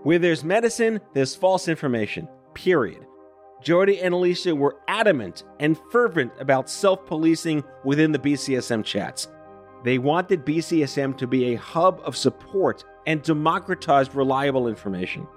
Where 0.03 0.19
there's 0.19 0.43
medicine 0.43 0.99
there's 1.13 1.35
false 1.35 1.67
information 1.67 2.27
period. 2.53 3.05
Jody 3.61 4.01
and 4.01 4.13
alicia 4.13 4.55
were 4.55 4.77
adamant 4.87 5.43
and 5.59 5.77
fervent 5.91 6.31
about 6.39 6.69
self-policing 6.69 7.63
within 7.83 8.11
the 8.11 8.19
bcsm 8.19 8.83
chats. 8.83 9.27
They 9.83 9.97
wanted 9.97 10.45
bcsm 10.45 11.17
to 11.17 11.27
be 11.27 11.53
a 11.53 11.55
hub 11.55 12.01
of 12.03 12.17
support 12.17 12.83
and 13.05 13.21
democratized 13.21 14.15
reliable 14.15 14.67
information 14.67 15.27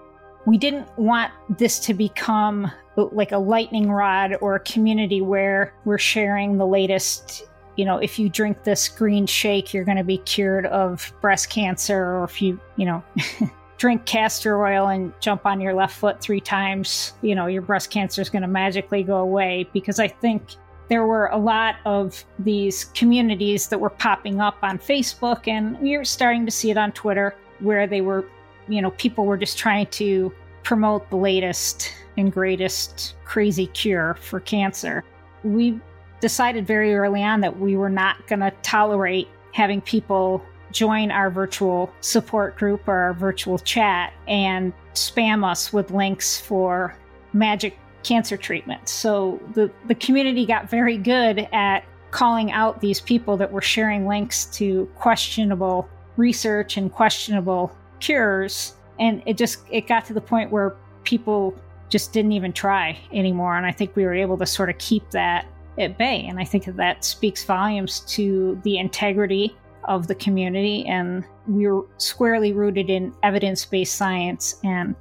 we 0.46 0.58
didn't 0.58 0.86
want 0.98 1.32
this 1.58 1.78
to 1.80 1.94
become 1.94 2.70
like 2.96 3.32
a 3.32 3.38
lightning 3.38 3.90
rod 3.90 4.36
or 4.40 4.54
a 4.56 4.60
community 4.60 5.20
where 5.20 5.72
we're 5.84 5.98
sharing 5.98 6.58
the 6.58 6.66
latest 6.66 7.44
you 7.76 7.84
know 7.84 7.96
if 7.96 8.18
you 8.18 8.28
drink 8.28 8.64
this 8.64 8.86
green 8.86 9.26
shake 9.26 9.72
you're 9.72 9.84
going 9.84 9.96
to 9.96 10.04
be 10.04 10.18
cured 10.18 10.66
of 10.66 11.10
breast 11.22 11.48
cancer 11.48 12.04
or 12.04 12.24
if 12.24 12.42
you 12.42 12.60
you 12.76 12.84
know 12.84 13.02
drink 13.82 14.06
castor 14.06 14.64
oil 14.64 14.90
and 14.90 15.12
jump 15.18 15.44
on 15.44 15.60
your 15.60 15.74
left 15.74 15.96
foot 15.96 16.20
three 16.20 16.40
times, 16.40 17.14
you 17.20 17.34
know, 17.34 17.48
your 17.48 17.62
breast 17.62 17.90
cancer 17.90 18.22
is 18.22 18.30
going 18.30 18.42
to 18.42 18.46
magically 18.46 19.02
go 19.02 19.16
away. 19.16 19.68
Because 19.72 19.98
I 19.98 20.06
think 20.06 20.54
there 20.88 21.04
were 21.04 21.26
a 21.26 21.36
lot 21.36 21.74
of 21.84 22.24
these 22.38 22.84
communities 22.94 23.66
that 23.66 23.80
were 23.80 23.90
popping 23.90 24.40
up 24.40 24.56
on 24.62 24.78
Facebook, 24.78 25.48
and 25.48 25.76
we 25.80 25.96
are 25.96 26.04
starting 26.04 26.46
to 26.46 26.52
see 26.52 26.70
it 26.70 26.78
on 26.78 26.92
Twitter 26.92 27.34
where 27.58 27.88
they 27.88 28.02
were, 28.02 28.24
you 28.72 28.82
know, 28.82 28.90
people 28.92 29.26
were 29.26 29.36
just 29.36 29.58
trying 29.58 29.86
to 29.86 30.32
promote 30.62 31.08
the 31.10 31.16
latest 31.16 31.92
and 32.16 32.32
greatest 32.32 33.14
crazy 33.24 33.66
cure 33.68 34.14
for 34.20 34.40
cancer. 34.40 35.04
We 35.44 35.80
decided 36.20 36.66
very 36.66 36.94
early 36.94 37.22
on 37.22 37.40
that 37.40 37.58
we 37.58 37.76
were 37.76 37.90
not 37.90 38.26
going 38.26 38.40
to 38.40 38.52
tolerate 38.62 39.28
having 39.52 39.80
people 39.80 40.42
join 40.70 41.10
our 41.10 41.30
virtual 41.30 41.92
support 42.00 42.56
group 42.56 42.88
or 42.88 42.94
our 42.94 43.12
virtual 43.12 43.58
chat 43.58 44.12
and 44.26 44.72
spam 44.94 45.48
us 45.48 45.72
with 45.72 45.90
links 45.90 46.40
for 46.40 46.96
magic 47.32 47.76
cancer 48.02 48.36
treatment. 48.36 48.88
So 48.88 49.40
the, 49.54 49.70
the 49.86 49.94
community 49.94 50.46
got 50.46 50.70
very 50.70 50.96
good 50.96 51.48
at 51.52 51.84
calling 52.10 52.52
out 52.52 52.80
these 52.80 53.00
people 53.00 53.36
that 53.38 53.50
were 53.50 53.62
sharing 53.62 54.06
links 54.06 54.44
to 54.46 54.86
questionable 54.94 55.88
research 56.16 56.76
and 56.76 56.92
questionable 56.92 57.74
cures. 58.02 58.74
And 58.98 59.22
it 59.24 59.38
just 59.38 59.60
it 59.70 59.86
got 59.86 60.04
to 60.06 60.12
the 60.12 60.20
point 60.20 60.50
where 60.50 60.76
people 61.04 61.54
just 61.88 62.12
didn't 62.12 62.32
even 62.32 62.52
try 62.52 62.98
anymore. 63.12 63.56
And 63.56 63.66
I 63.66 63.72
think 63.72 63.96
we 63.96 64.04
were 64.04 64.14
able 64.14 64.38
to 64.38 64.46
sort 64.46 64.70
of 64.70 64.78
keep 64.78 65.10
that 65.10 65.46
at 65.78 65.98
bay. 65.98 66.26
And 66.26 66.38
I 66.38 66.44
think 66.44 66.64
that, 66.64 66.76
that 66.76 67.04
speaks 67.04 67.44
volumes 67.44 68.00
to 68.00 68.60
the 68.64 68.78
integrity 68.78 69.56
of 69.84 70.06
the 70.06 70.14
community. 70.14 70.86
And 70.86 71.24
we're 71.46 71.82
squarely 71.98 72.52
rooted 72.52 72.90
in 72.90 73.14
evidence 73.22 73.64
based 73.64 73.94
science 73.96 74.56
and 74.64 74.94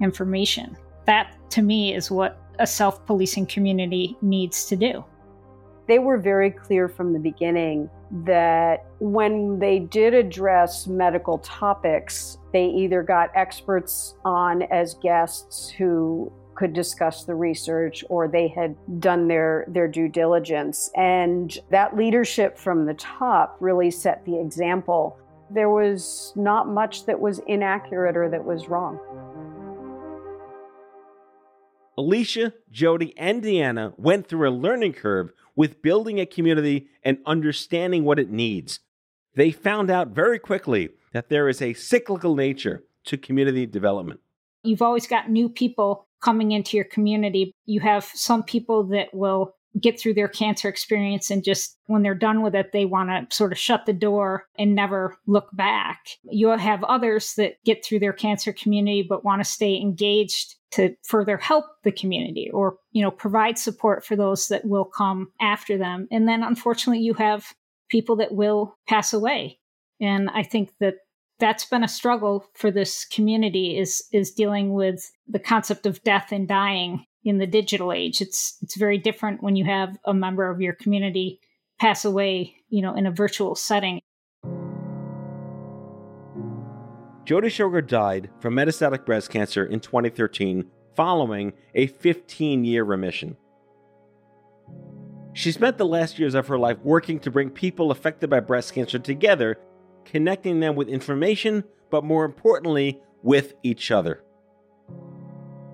information. 0.00 0.76
That, 1.06 1.36
to 1.50 1.62
me, 1.62 1.94
is 1.94 2.10
what 2.10 2.40
a 2.58 2.66
self 2.66 3.04
policing 3.06 3.46
community 3.46 4.16
needs 4.22 4.66
to 4.66 4.76
do. 4.76 5.04
They 5.92 5.98
were 5.98 6.16
very 6.16 6.50
clear 6.50 6.88
from 6.88 7.12
the 7.12 7.18
beginning 7.18 7.90
that 8.24 8.86
when 8.98 9.58
they 9.58 9.78
did 9.78 10.14
address 10.14 10.86
medical 10.86 11.36
topics, 11.40 12.38
they 12.50 12.64
either 12.64 13.02
got 13.02 13.28
experts 13.34 14.14
on 14.24 14.62
as 14.62 14.94
guests 15.02 15.68
who 15.68 16.32
could 16.54 16.72
discuss 16.72 17.24
the 17.24 17.34
research 17.34 18.06
or 18.08 18.26
they 18.26 18.48
had 18.48 18.74
done 19.00 19.28
their, 19.28 19.66
their 19.68 19.86
due 19.86 20.08
diligence. 20.08 20.90
And 20.96 21.54
that 21.68 21.94
leadership 21.94 22.56
from 22.56 22.86
the 22.86 22.94
top 22.94 23.58
really 23.60 23.90
set 23.90 24.24
the 24.24 24.40
example. 24.40 25.18
There 25.50 25.68
was 25.68 26.32
not 26.34 26.68
much 26.68 27.04
that 27.04 27.20
was 27.20 27.42
inaccurate 27.46 28.16
or 28.16 28.30
that 28.30 28.42
was 28.42 28.66
wrong. 28.66 28.98
Alicia, 31.96 32.54
Jody, 32.70 33.14
and 33.18 33.42
Deanna 33.42 33.92
went 33.98 34.26
through 34.26 34.48
a 34.48 34.50
learning 34.50 34.94
curve 34.94 35.32
with 35.54 35.82
building 35.82 36.18
a 36.18 36.26
community 36.26 36.88
and 37.02 37.18
understanding 37.26 38.04
what 38.04 38.18
it 38.18 38.30
needs. 38.30 38.80
They 39.34 39.50
found 39.50 39.90
out 39.90 40.08
very 40.08 40.38
quickly 40.38 40.90
that 41.12 41.28
there 41.28 41.48
is 41.48 41.60
a 41.60 41.74
cyclical 41.74 42.34
nature 42.34 42.84
to 43.04 43.18
community 43.18 43.66
development. 43.66 44.20
You've 44.62 44.82
always 44.82 45.06
got 45.06 45.30
new 45.30 45.48
people 45.48 46.06
coming 46.22 46.52
into 46.52 46.76
your 46.76 46.84
community. 46.84 47.52
You 47.66 47.80
have 47.80 48.04
some 48.04 48.42
people 48.42 48.84
that 48.84 49.12
will 49.12 49.56
get 49.80 49.98
through 49.98 50.14
their 50.14 50.28
cancer 50.28 50.68
experience 50.68 51.30
and 51.30 51.44
just 51.44 51.78
when 51.86 52.02
they're 52.02 52.14
done 52.14 52.42
with 52.42 52.54
it, 52.54 52.72
they 52.72 52.84
want 52.84 53.08
to 53.08 53.34
sort 53.34 53.52
of 53.52 53.58
shut 53.58 53.86
the 53.86 53.92
door 53.92 54.46
and 54.58 54.74
never 54.74 55.16
look 55.26 55.48
back. 55.52 56.08
You'll 56.24 56.58
have 56.58 56.84
others 56.84 57.34
that 57.34 57.54
get 57.64 57.84
through 57.84 58.00
their 58.00 58.12
cancer 58.12 58.52
community 58.52 59.02
but 59.02 59.24
want 59.24 59.42
to 59.42 59.50
stay 59.50 59.76
engaged 59.76 60.56
to 60.72 60.94
further 61.02 61.36
help 61.36 61.66
the 61.84 61.92
community 61.92 62.50
or 62.52 62.76
you 62.90 63.02
know 63.02 63.10
provide 63.10 63.58
support 63.58 64.04
for 64.04 64.16
those 64.16 64.48
that 64.48 64.64
will 64.64 64.84
come 64.84 65.30
after 65.40 65.78
them 65.78 66.08
and 66.10 66.26
then 66.26 66.42
unfortunately 66.42 67.02
you 67.02 67.14
have 67.14 67.54
people 67.88 68.16
that 68.16 68.32
will 68.32 68.76
pass 68.88 69.12
away 69.12 69.58
and 70.00 70.30
i 70.30 70.42
think 70.42 70.70
that 70.80 70.94
that's 71.38 71.64
been 71.64 71.84
a 71.84 71.88
struggle 71.88 72.46
for 72.54 72.70
this 72.70 73.04
community 73.04 73.78
is 73.78 74.02
is 74.12 74.32
dealing 74.32 74.72
with 74.72 75.12
the 75.28 75.38
concept 75.38 75.86
of 75.86 76.02
death 76.04 76.32
and 76.32 76.48
dying 76.48 77.04
in 77.24 77.38
the 77.38 77.46
digital 77.46 77.92
age 77.92 78.20
it's 78.20 78.58
it's 78.62 78.76
very 78.76 78.98
different 78.98 79.42
when 79.42 79.56
you 79.56 79.64
have 79.64 79.96
a 80.04 80.14
member 80.14 80.50
of 80.50 80.60
your 80.60 80.72
community 80.74 81.40
pass 81.80 82.04
away 82.04 82.54
you 82.68 82.82
know 82.82 82.94
in 82.94 83.06
a 83.06 83.10
virtual 83.10 83.54
setting 83.54 84.00
Jody 87.24 87.48
Schoger 87.48 87.86
died 87.86 88.30
from 88.40 88.54
metastatic 88.54 89.06
breast 89.06 89.30
cancer 89.30 89.64
in 89.64 89.78
2013 89.78 90.68
following 90.96 91.52
a 91.74 91.86
15 91.86 92.64
year 92.64 92.84
remission. 92.84 93.36
She 95.32 95.52
spent 95.52 95.78
the 95.78 95.86
last 95.86 96.18
years 96.18 96.34
of 96.34 96.48
her 96.48 96.58
life 96.58 96.78
working 96.82 97.18
to 97.20 97.30
bring 97.30 97.48
people 97.48 97.90
affected 97.90 98.28
by 98.28 98.40
breast 98.40 98.74
cancer 98.74 98.98
together, 98.98 99.58
connecting 100.04 100.60
them 100.60 100.74
with 100.74 100.88
information, 100.88 101.64
but 101.90 102.04
more 102.04 102.24
importantly, 102.24 103.00
with 103.22 103.54
each 103.62 103.90
other. 103.90 104.22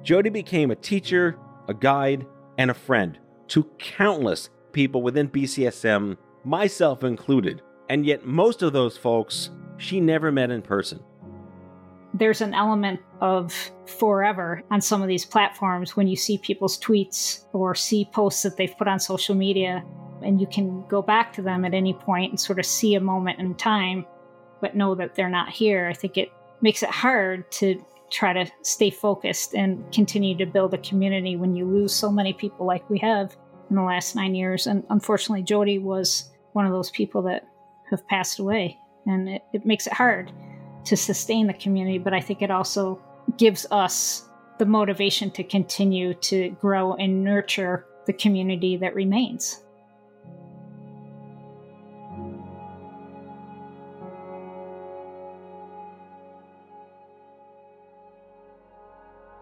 Jody 0.08 0.30
became 0.30 0.70
a 0.70 0.74
teacher, 0.74 1.38
a 1.68 1.74
guide, 1.74 2.24
and 2.56 2.70
a 2.70 2.74
friend 2.74 3.18
to 3.48 3.64
countless 3.78 4.48
people 4.72 5.02
within 5.02 5.28
BCSM, 5.28 6.16
myself 6.44 7.04
included, 7.04 7.60
and 7.90 8.06
yet 8.06 8.24
most 8.24 8.62
of 8.62 8.72
those 8.72 8.96
folks 8.96 9.50
she 9.76 10.00
never 10.00 10.32
met 10.32 10.50
in 10.50 10.62
person. 10.62 11.00
There's 12.14 12.40
an 12.40 12.54
element 12.54 13.00
of 13.20 13.52
forever 13.84 14.62
on 14.70 14.80
some 14.80 15.02
of 15.02 15.08
these 15.08 15.26
platforms 15.26 15.94
when 15.94 16.08
you 16.08 16.16
see 16.16 16.38
people's 16.38 16.80
tweets 16.80 17.44
or 17.52 17.74
see 17.74 18.08
posts 18.10 18.42
that 18.44 18.56
they've 18.56 18.78
put 18.78 18.88
on 18.88 18.98
social 18.98 19.34
media 19.34 19.84
and 20.22 20.40
you 20.40 20.46
can 20.46 20.88
go 20.88 21.02
back 21.02 21.34
to 21.34 21.42
them 21.42 21.66
at 21.66 21.74
any 21.74 21.92
point 21.92 22.32
and 22.32 22.40
sort 22.40 22.58
of 22.58 22.64
see 22.64 22.94
a 22.94 23.00
moment 23.00 23.40
in 23.40 23.54
time 23.56 24.06
but 24.62 24.74
know 24.74 24.94
that 24.94 25.14
they're 25.14 25.28
not 25.28 25.50
here. 25.50 25.86
I 25.86 25.92
think 25.92 26.16
it 26.16 26.32
makes 26.62 26.82
it 26.82 26.88
hard 26.88 27.52
to 27.52 27.84
try 28.10 28.32
to 28.32 28.50
stay 28.62 28.90
focused 28.90 29.54
and 29.54 29.90
continue 29.92 30.36
to 30.36 30.46
build 30.46 30.74
a 30.74 30.78
community 30.78 31.36
when 31.36 31.54
you 31.54 31.64
lose 31.64 31.94
so 31.94 32.10
many 32.10 32.32
people 32.32 32.66
like 32.66 32.88
we 32.88 32.98
have 32.98 33.36
in 33.70 33.76
the 33.76 33.82
last 33.82 34.16
nine 34.16 34.34
years 34.34 34.66
and 34.66 34.82
unfortunately 34.90 35.42
jody 35.42 35.78
was 35.78 36.30
one 36.52 36.64
of 36.64 36.72
those 36.72 36.90
people 36.90 37.22
that 37.22 37.46
have 37.90 38.06
passed 38.08 38.38
away 38.38 38.78
and 39.06 39.28
it, 39.28 39.42
it 39.52 39.66
makes 39.66 39.86
it 39.86 39.92
hard 39.92 40.32
to 40.84 40.96
sustain 40.96 41.46
the 41.46 41.54
community, 41.54 41.98
but 41.98 42.14
I 42.14 42.20
think 42.20 42.42
it 42.42 42.50
also 42.50 43.00
gives 43.36 43.66
us 43.70 44.28
the 44.58 44.64
motivation 44.64 45.30
to 45.32 45.44
continue 45.44 46.14
to 46.14 46.50
grow 46.60 46.94
and 46.94 47.22
nurture 47.22 47.86
the 48.06 48.12
community 48.12 48.76
that 48.78 48.94
remains. 48.94 49.62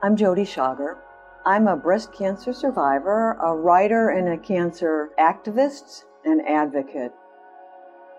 I'm 0.07 0.15
Jody 0.15 0.45
Schoger. 0.45 0.99
I'm 1.45 1.67
a 1.67 1.75
breast 1.75 2.13
cancer 2.13 2.53
survivor, 2.53 3.33
a 3.43 3.53
writer, 3.53 4.11
and 4.11 4.29
a 4.29 4.39
cancer 4.39 5.11
activist 5.19 6.05
and 6.25 6.47
advocate. 6.47 7.11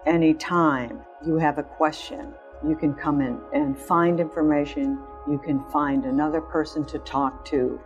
Anytime 0.05 0.99
you 1.25 1.37
have 1.37 1.59
a 1.59 1.63
question, 1.63 2.33
you 2.67 2.75
can 2.75 2.93
come 2.93 3.21
in 3.21 3.39
and 3.53 3.79
find 3.79 4.19
information. 4.19 4.99
You 5.29 5.37
can 5.37 5.63
find 5.71 6.03
another 6.03 6.41
person 6.41 6.83
to 6.87 6.99
talk 6.99 7.45
to. 7.45 7.79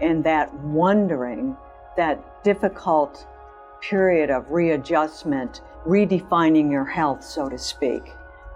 And 0.00 0.24
that 0.24 0.52
wondering, 0.54 1.56
that 1.96 2.42
difficult 2.42 3.24
period 3.80 4.30
of 4.30 4.50
readjustment, 4.50 5.60
redefining 5.86 6.72
your 6.72 6.86
health, 6.86 7.22
so 7.22 7.48
to 7.48 7.56
speak, 7.56 8.02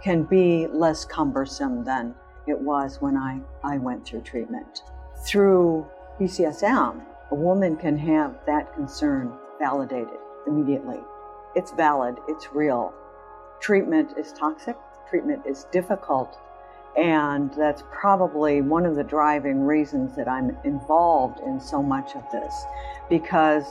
can 0.02 0.24
be 0.24 0.66
less 0.66 1.04
cumbersome 1.04 1.84
than 1.84 2.16
it 2.48 2.58
was 2.58 3.00
when 3.00 3.16
I, 3.16 3.40
I 3.62 3.78
went 3.78 4.06
through 4.06 4.22
treatment. 4.22 4.82
Through 5.24 5.86
BCSM, 6.18 7.02
a 7.30 7.34
woman 7.34 7.76
can 7.76 7.96
have 7.98 8.38
that 8.46 8.74
concern 8.74 9.32
validated 9.58 10.18
immediately. 10.46 11.00
It's 11.54 11.72
valid, 11.72 12.16
it's 12.28 12.52
real. 12.52 12.94
Treatment 13.60 14.14
is 14.16 14.32
toxic, 14.32 14.76
treatment 15.10 15.42
is 15.46 15.66
difficult. 15.72 16.38
And 16.96 17.52
that's 17.54 17.82
probably 17.92 18.60
one 18.60 18.86
of 18.86 18.96
the 18.96 19.04
driving 19.04 19.60
reasons 19.60 20.16
that 20.16 20.26
I'm 20.26 20.56
involved 20.64 21.40
in 21.40 21.60
so 21.60 21.82
much 21.82 22.16
of 22.16 22.24
this 22.32 22.54
because 23.10 23.64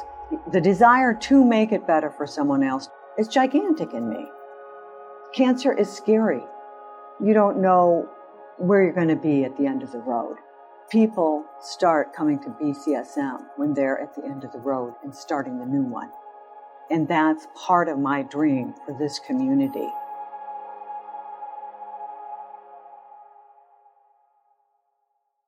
the 0.52 0.62
desire 0.62 1.14
to 1.14 1.44
make 1.44 1.72
it 1.72 1.88
better 1.88 2.12
for 2.12 2.28
someone 2.28 2.64
else 2.64 2.90
is 3.18 3.28
gigantic 3.28 3.94
in 3.94 4.08
me. 4.10 4.30
Cancer 5.34 5.74
is 5.74 5.92
scary. 5.92 6.44
You 7.24 7.34
don't 7.34 7.62
know 7.62 8.10
where 8.58 8.84
you're 8.84 8.94
going 8.94 9.08
to 9.08 9.16
be 9.16 9.44
at 9.44 9.56
the 9.58 9.66
end 9.66 9.84
of 9.84 9.92
the 9.92 10.00
road. 10.00 10.38
People 10.90 11.46
start 11.62 12.14
coming 12.14 12.40
to 12.40 12.50
BCSM 12.50 13.46
when 13.58 13.74
they're 13.74 14.00
at 14.00 14.16
the 14.16 14.24
end 14.24 14.44
of 14.44 14.52
the 14.52 14.60
road 14.60 14.94
and 15.04 15.14
starting 15.14 15.60
the 15.60 15.66
new 15.66 15.84
one. 15.84 16.10
And 16.90 17.08
that's 17.08 17.46
part 17.56 17.90
of 17.90 18.00
my 18.00 18.24
dream 18.24 18.74
for 18.86 18.98
this 18.98 19.20
community. 19.20 19.88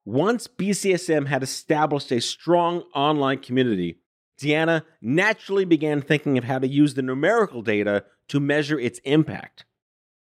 Once 0.05 0.47
BCSM 0.47 1.27
had 1.27 1.43
established 1.43 2.11
a 2.11 2.19
strong 2.19 2.81
online 2.93 3.39
community, 3.39 3.99
Deanna 4.41 4.83
naturally 5.01 5.65
began 5.65 6.01
thinking 6.01 6.37
of 6.37 6.43
how 6.43 6.59
to 6.59 6.67
use 6.67 6.95
the 6.95 7.01
numerical 7.01 7.61
data 7.61 8.03
to 8.29 8.39
measure 8.39 8.79
its 8.79 8.99
impact. 9.03 9.65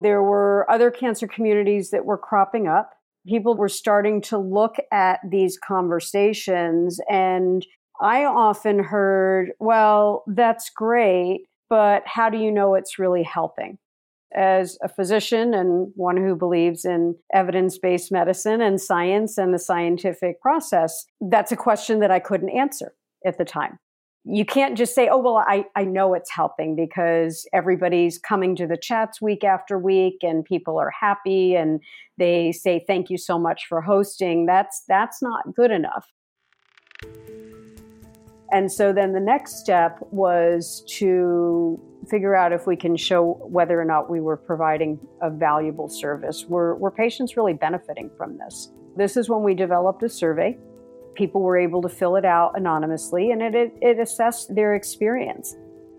There 0.01 0.21
were 0.21 0.69
other 0.69 0.91
cancer 0.91 1.27
communities 1.27 1.89
that 1.91 2.05
were 2.05 2.17
cropping 2.17 2.67
up. 2.67 2.91
People 3.27 3.55
were 3.55 3.69
starting 3.69 4.21
to 4.21 4.37
look 4.37 4.75
at 4.91 5.19
these 5.27 5.57
conversations, 5.57 6.99
and 7.09 7.65
I 7.99 8.25
often 8.25 8.79
heard, 8.79 9.51
well, 9.59 10.23
that's 10.27 10.69
great, 10.69 11.47
but 11.69 12.03
how 12.05 12.29
do 12.29 12.37
you 12.37 12.51
know 12.51 12.75
it's 12.75 12.99
really 12.99 13.23
helping? 13.23 13.79
As 14.35 14.77
a 14.83 14.89
physician 14.89 15.53
and 15.53 15.91
one 15.95 16.17
who 16.17 16.35
believes 16.35 16.85
in 16.85 17.15
evidence 17.33 17.77
based 17.77 18.11
medicine 18.11 18.61
and 18.61 18.79
science 18.79 19.37
and 19.37 19.53
the 19.53 19.59
scientific 19.59 20.41
process, 20.41 21.05
that's 21.19 21.51
a 21.51 21.57
question 21.57 21.99
that 21.99 22.11
I 22.11 22.19
couldn't 22.19 22.49
answer 22.49 22.93
at 23.25 23.37
the 23.37 23.45
time 23.45 23.79
you 24.29 24.43
can't 24.43 24.77
just 24.77 24.93
say, 24.93 25.07
oh, 25.07 25.17
well, 25.17 25.37
I, 25.37 25.65
I 25.75 25.85
know 25.85 26.13
it's 26.13 26.29
helping 26.29 26.75
because 26.75 27.47
everybody's 27.53 28.19
coming 28.19 28.55
to 28.57 28.67
the 28.67 28.77
chats 28.77 29.21
week 29.21 29.45
after 29.45 29.79
week 29.79 30.17
and 30.21 30.43
people 30.43 30.77
are 30.77 30.91
happy 30.91 31.55
and 31.55 31.79
they 32.17 32.51
say, 32.51 32.83
thank 32.85 33.09
you 33.09 33.17
so 33.17 33.39
much 33.39 33.65
for 33.67 33.81
hosting. 33.81 34.45
That's, 34.45 34.83
that's 34.87 35.21
not 35.21 35.55
good 35.55 35.71
enough. 35.71 36.11
And 38.51 38.71
so 38.71 38.91
then 38.91 39.13
the 39.13 39.19
next 39.19 39.59
step 39.59 39.97
was 40.11 40.83
to 40.97 41.79
figure 42.09 42.35
out 42.35 42.51
if 42.51 42.67
we 42.67 42.75
can 42.75 42.97
show 42.97 43.39
whether 43.43 43.79
or 43.79 43.85
not 43.85 44.09
we 44.09 44.19
were 44.19 44.37
providing 44.37 44.99
a 45.21 45.29
valuable 45.29 45.87
service. 45.87 46.45
Were, 46.45 46.75
were 46.75 46.91
patients 46.91 47.37
really 47.37 47.53
benefiting 47.53 48.09
from 48.17 48.37
this? 48.37 48.71
This 48.95 49.15
is 49.15 49.29
when 49.29 49.43
we 49.43 49.53
developed 49.53 50.03
a 50.03 50.09
survey 50.09 50.57
people 51.17 51.41
were 51.41 51.57
able 51.57 51.81
to 51.81 51.89
fill 51.89 52.15
it 52.15 52.25
out 52.25 52.57
anonymously 52.57 53.31
and 53.31 53.41
it, 53.41 53.55
it, 53.55 53.73
it 53.81 53.99
assessed 53.99 54.53
their 54.55 54.75
experience. 54.75 55.55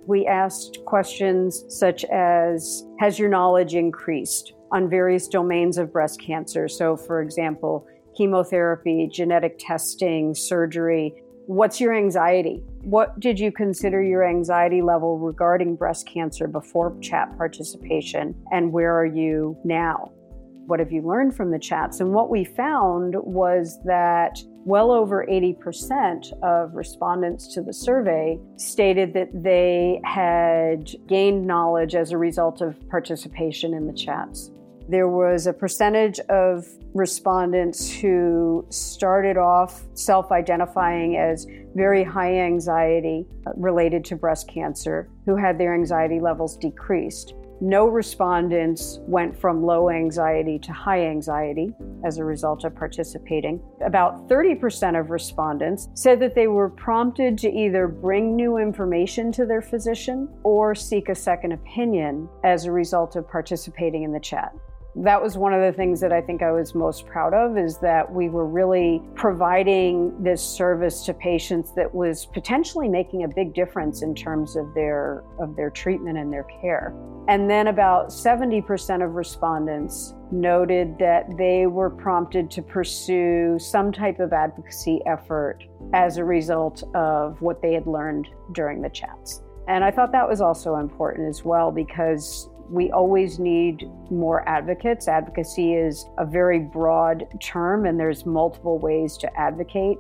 We 0.07 0.27
asked 0.27 0.79
questions 0.87 1.65
such 1.69 2.05
as 2.05 2.87
Has 3.01 3.19
your 3.19 3.29
knowledge 3.29 3.75
increased 3.75 4.55
on 4.73 4.89
various 4.89 5.29
domains 5.29 5.77
of 5.77 5.93
breast 5.93 6.21
cancer? 6.21 6.69
So, 6.69 6.97
for 6.97 7.21
example, 7.21 7.87
chemotherapy, 8.17 9.09
genetic 9.13 9.59
testing, 9.59 10.35
surgery. 10.35 11.13
What's 11.47 11.81
your 11.81 11.95
anxiety? 11.95 12.63
What 12.83 13.19
did 13.21 13.41
you 13.41 13.51
consider 13.51 14.03
your 14.03 14.27
anxiety 14.27 14.83
level 14.83 15.19
regarding 15.19 15.77
breast 15.77 16.07
cancer 16.07 16.47
before 16.47 16.99
chat 17.01 17.37
participation? 17.37 18.35
And 18.53 18.73
where 18.73 18.95
are 18.99 19.07
you 19.07 19.57
now? 19.65 20.13
What 20.67 20.81
have 20.81 20.93
you 20.93 21.01
learned 21.03 21.35
from 21.35 21.51
the 21.51 21.59
chats? 21.59 22.01
And 22.01 22.13
what 22.13 22.29
we 22.29 22.45
found 22.45 23.15
was 23.17 23.79
that 23.85 24.39
well 24.65 24.91
over 24.91 25.27
80% 25.27 26.33
of 26.43 26.75
respondents 26.75 27.53
to 27.55 27.63
the 27.63 27.73
survey 27.73 28.39
stated 28.57 29.15
that 29.15 29.29
they 29.33 30.01
had 30.05 30.91
gained 31.07 31.47
knowledge 31.47 31.95
as 31.95 32.13
a 32.13 32.19
result 32.19 32.61
of 32.61 32.77
participation 32.89 33.75
in 33.75 33.87
the 33.87 33.93
chats. 33.93 34.51
There 34.89 35.09
was 35.09 35.47
a 35.47 35.53
percentage 35.53 36.19
of 36.31 36.67
respondents 36.95 37.91
who 37.91 38.67
started 38.71 39.37
off 39.37 39.85
self 39.95 40.33
identifying 40.33 41.17
as 41.17 41.47
very 41.75 42.03
high 42.03 42.39
anxiety 42.39 43.27
uh, 43.47 43.51
related 43.57 44.05
to 44.07 44.17
breast 44.17 44.49
cancer, 44.49 45.11
who 45.27 45.37
had 45.37 45.59
their 45.59 45.75
anxiety 45.75 46.21
levels 46.21 46.57
decreased. 46.57 47.35
No 47.61 47.87
respondents 47.87 49.01
went 49.03 49.37
from 49.37 49.65
low 49.65 49.91
anxiety 49.91 50.61
to 50.61 50.73
high 50.73 51.07
anxiety 51.07 51.75
as 52.05 52.19
a 52.19 52.25
result 52.25 52.63
of 52.63 52.77
participating. 52.77 53.61
About 53.85 54.29
30% 54.29 54.99
of 54.99 55.11
respondents 55.11 55.89
said 55.95 56.21
that 56.21 56.37
they 56.37 56.47
were 56.47 56.69
prompted 56.69 57.37
to 57.39 57.51
either 57.51 57.89
bring 57.89 58.37
new 58.37 58.59
information 58.59 59.33
to 59.33 59.45
their 59.45 59.63
physician 59.63 60.29
or 60.45 60.75
seek 60.75 61.09
a 61.09 61.15
second 61.15 61.51
opinion 61.51 62.29
as 62.45 62.65
a 62.65 62.73
result 62.73 63.17
of 63.17 63.29
participating 63.29 64.05
in 64.05 64.13
the 64.13 64.21
chat 64.21 64.53
that 65.05 65.23
was 65.23 65.37
one 65.37 65.53
of 65.53 65.61
the 65.61 65.73
things 65.73 66.01
that 66.01 66.13
I 66.13 66.21
think 66.21 66.43
I 66.43 66.51
was 66.51 66.75
most 66.75 67.07
proud 67.07 67.33
of 67.33 67.57
is 67.57 67.79
that 67.79 68.13
we 68.13 68.29
were 68.29 68.47
really 68.47 69.01
providing 69.15 70.13
this 70.23 70.43
service 70.43 71.05
to 71.07 71.15
patients 71.15 71.73
that 71.77 71.95
was 71.95 72.27
potentially 72.27 72.89
making 72.89 73.23
a 73.23 73.29
big 73.29 73.55
difference 73.55 74.03
in 74.03 74.15
terms 74.15 74.57
of 74.57 74.75
their 74.75 75.23
of 75.39 75.55
their 75.55 75.71
treatment 75.71 76.19
and 76.19 76.33
their 76.33 76.47
care. 76.61 76.95
And 77.29 77.49
then 77.49 77.69
about 77.69 78.09
70% 78.09 79.05
of 79.05 79.15
respondents 79.15 80.15
noted 80.33 80.99
that 80.99 81.37
they 81.37 81.67
were 81.67 81.91
prompted 81.91 82.51
to 82.53 82.63
pursue 82.63 83.59
some 83.61 83.93
type 83.93 84.19
of 84.19 84.33
advocacy 84.33 85.01
effort 85.07 85.63
as 85.93 86.17
a 86.17 86.25
result 86.25 86.83
of 86.95 87.41
what 87.41 87.63
they 87.63 87.75
had 87.75 87.87
learned 87.87 88.29
during 88.53 88.83
the 88.83 88.91
chats. 88.91 89.43
And 89.69 89.85
I 89.85 89.91
thought 89.91 90.11
that 90.13 90.29
was 90.29 90.41
also 90.41 90.77
important 90.77 91.29
as 91.29 91.45
well 91.45 91.71
because 91.71 92.49
we 92.71 92.91
always 92.91 93.39
need 93.39 93.91
more 94.11 94.47
advocates. 94.49 95.09
Advocacy 95.09 95.75
is 95.75 96.07
a 96.19 96.27
very 96.27 96.59
broad 96.59 97.27
term, 97.41 97.87
and 97.87 97.99
there's 97.99 98.27
multiple 98.27 98.79
ways 98.79 99.17
to 99.19 99.39
advocate. 99.39 99.99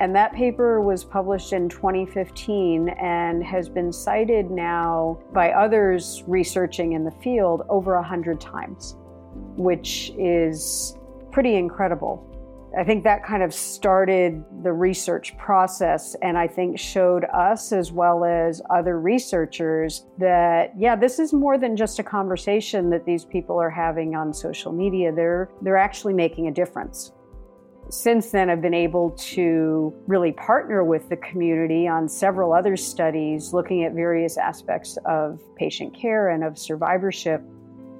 And 0.00 0.16
that 0.16 0.32
paper 0.32 0.80
was 0.80 1.04
published 1.04 1.52
in 1.52 1.68
2015 1.68 2.88
and 2.88 3.44
has 3.44 3.68
been 3.68 3.92
cited 3.92 4.50
now 4.50 5.20
by 5.32 5.52
others 5.52 6.24
researching 6.26 6.92
in 6.92 7.04
the 7.04 7.10
field 7.10 7.62
over 7.68 7.94
100 7.96 8.40
times, 8.40 8.96
which 9.56 10.12
is 10.18 10.96
pretty 11.30 11.56
incredible. 11.56 12.26
I 12.78 12.84
think 12.84 13.02
that 13.02 13.24
kind 13.24 13.42
of 13.42 13.52
started 13.52 14.44
the 14.62 14.72
research 14.72 15.36
process 15.36 16.14
and 16.22 16.38
I 16.38 16.46
think 16.46 16.78
showed 16.78 17.24
us 17.24 17.72
as 17.72 17.90
well 17.90 18.24
as 18.24 18.62
other 18.70 19.00
researchers 19.00 20.06
that 20.18 20.72
yeah, 20.78 20.94
this 20.94 21.18
is 21.18 21.32
more 21.32 21.58
than 21.58 21.76
just 21.76 21.98
a 21.98 22.04
conversation 22.04 22.90
that 22.90 23.04
these 23.04 23.24
people 23.24 23.60
are 23.60 23.70
having 23.70 24.14
on 24.14 24.32
social 24.32 24.72
media. 24.72 25.12
They're 25.12 25.50
they're 25.62 25.76
actually 25.76 26.14
making 26.14 26.46
a 26.46 26.52
difference. 26.52 27.12
Since 27.88 28.30
then, 28.30 28.48
I've 28.50 28.62
been 28.62 28.72
able 28.72 29.10
to 29.10 29.92
really 30.06 30.30
partner 30.30 30.84
with 30.84 31.08
the 31.08 31.16
community 31.16 31.88
on 31.88 32.08
several 32.08 32.52
other 32.52 32.76
studies 32.76 33.52
looking 33.52 33.82
at 33.82 33.94
various 33.94 34.38
aspects 34.38 34.96
of 35.06 35.40
patient 35.56 35.92
care 35.92 36.28
and 36.28 36.44
of 36.44 36.56
survivorship 36.56 37.42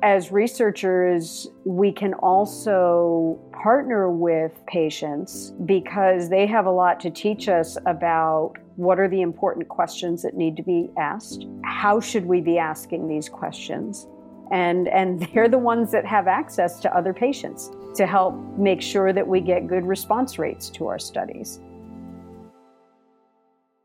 as 0.02 0.32
researchers, 0.32 1.48
we 1.64 1.92
can 1.92 2.14
also 2.14 3.38
partner 3.52 4.10
with 4.10 4.52
patients 4.66 5.52
because 5.64 6.28
they 6.28 6.46
have 6.46 6.66
a 6.66 6.70
lot 6.70 7.00
to 7.00 7.10
teach 7.10 7.48
us 7.48 7.76
about 7.86 8.54
what 8.76 8.98
are 8.98 9.08
the 9.08 9.20
important 9.20 9.68
questions 9.68 10.22
that 10.22 10.34
need 10.34 10.56
to 10.56 10.62
be 10.62 10.88
asked, 10.98 11.46
how 11.64 12.00
should 12.00 12.24
we 12.24 12.40
be 12.40 12.56
asking 12.56 13.08
these 13.08 13.28
questions, 13.28 14.06
and, 14.50 14.88
and 14.88 15.20
they're 15.34 15.48
the 15.48 15.58
ones 15.58 15.92
that 15.92 16.06
have 16.06 16.26
access 16.26 16.80
to 16.80 16.96
other 16.96 17.12
patients 17.12 17.70
to 17.94 18.06
help 18.06 18.34
make 18.56 18.80
sure 18.80 19.12
that 19.12 19.26
we 19.26 19.40
get 19.40 19.66
good 19.66 19.84
response 19.84 20.38
rates 20.38 20.70
to 20.70 20.86
our 20.86 20.98
studies. 20.98 21.60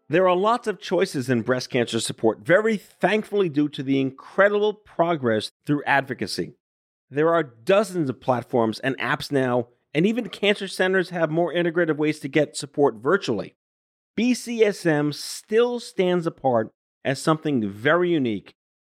There 0.08 0.30
are 0.30 0.36
lots 0.36 0.68
of 0.68 0.80
choices 0.80 1.32
in 1.32 1.41
breast 1.41 1.72
cancer 1.72 2.00
support, 2.00 2.41
very 2.41 2.78
thankfully, 2.78 3.50
due 3.50 3.70
to 3.70 3.82
the 3.82 4.00
incredible 4.00 4.74
progress 4.74 5.52
through 5.65 5.84
advocacy. 5.88 6.54
There 7.10 7.34
are 7.34 7.41
dozens 7.41 8.12
of 8.12 8.22
platforms 8.22 8.80
and 8.80 8.96
apps 9.00 9.32
now, 9.32 9.70
and 9.96 10.06
even 10.06 10.30
cancer 10.30 10.68
centers 10.68 11.10
have 11.10 11.32
more 11.32 11.52
integrative 11.52 11.98
ways 11.98 12.20
to 12.20 12.28
get 12.28 12.56
support 12.56 12.96
virtually. 12.96 13.56
BCSM 14.15 15.12
still 15.12 15.80
stands 15.80 16.28
apart 16.28 16.72
as 17.04 17.20
something 17.20 17.68
very 17.68 18.12
unique. 18.12 18.54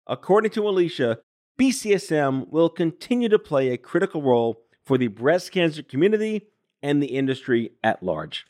According 0.08 0.52
to 0.52 0.68
Alicia, 0.68 1.20
BCSM 1.60 2.50
will 2.50 2.70
continue 2.70 3.30
to 3.30 3.38
play 3.38 3.70
a 3.70 3.78
critical 3.78 4.24
role 4.24 4.64
for 4.84 4.98
the 4.98 5.08
breast 5.08 5.52
cancer 5.52 5.84
community 5.84 6.48
and 6.82 7.02
the 7.02 7.16
industry 7.16 7.74
at 7.84 8.02
large 8.02 8.46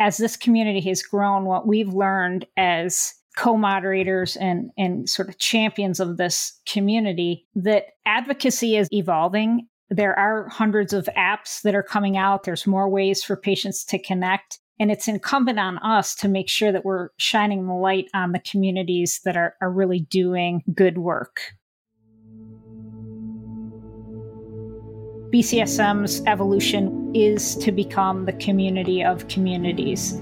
as 0.00 0.16
this 0.16 0.36
community 0.36 0.80
has 0.88 1.02
grown, 1.02 1.44
what 1.44 1.66
we've 1.66 1.92
learned 1.92 2.46
as 2.56 3.14
co-moderators 3.36 4.36
and 4.36 4.70
and 4.76 5.08
sort 5.08 5.28
of 5.28 5.38
champions 5.38 6.00
of 6.00 6.16
this 6.16 6.58
community 6.66 7.46
that 7.54 7.86
advocacy 8.04 8.76
is 8.76 8.88
evolving. 8.92 9.66
There 9.90 10.18
are 10.18 10.48
hundreds 10.48 10.92
of 10.92 11.08
apps 11.16 11.62
that 11.62 11.74
are 11.74 11.82
coming 11.82 12.16
out. 12.16 12.42
There's 12.42 12.66
more 12.66 12.88
ways 12.88 13.22
for 13.22 13.36
patients 13.36 13.84
to 13.86 13.98
connect. 13.98 14.58
And 14.80 14.90
it's 14.90 15.08
incumbent 15.08 15.58
on 15.58 15.78
us 15.78 16.14
to 16.16 16.28
make 16.28 16.48
sure 16.48 16.72
that 16.72 16.84
we're 16.84 17.08
shining 17.16 17.66
the 17.66 17.74
light 17.74 18.08
on 18.14 18.32
the 18.32 18.38
communities 18.40 19.20
that 19.24 19.36
are, 19.36 19.54
are 19.60 19.70
really 19.70 20.00
doing 20.00 20.62
good 20.74 20.98
work. 20.98 21.40
BCSM's 25.32 26.22
evolution 26.26 26.97
is 27.14 27.56
to 27.56 27.72
become 27.72 28.24
the 28.24 28.32
community 28.34 29.02
of 29.02 29.28
communities. 29.28 30.14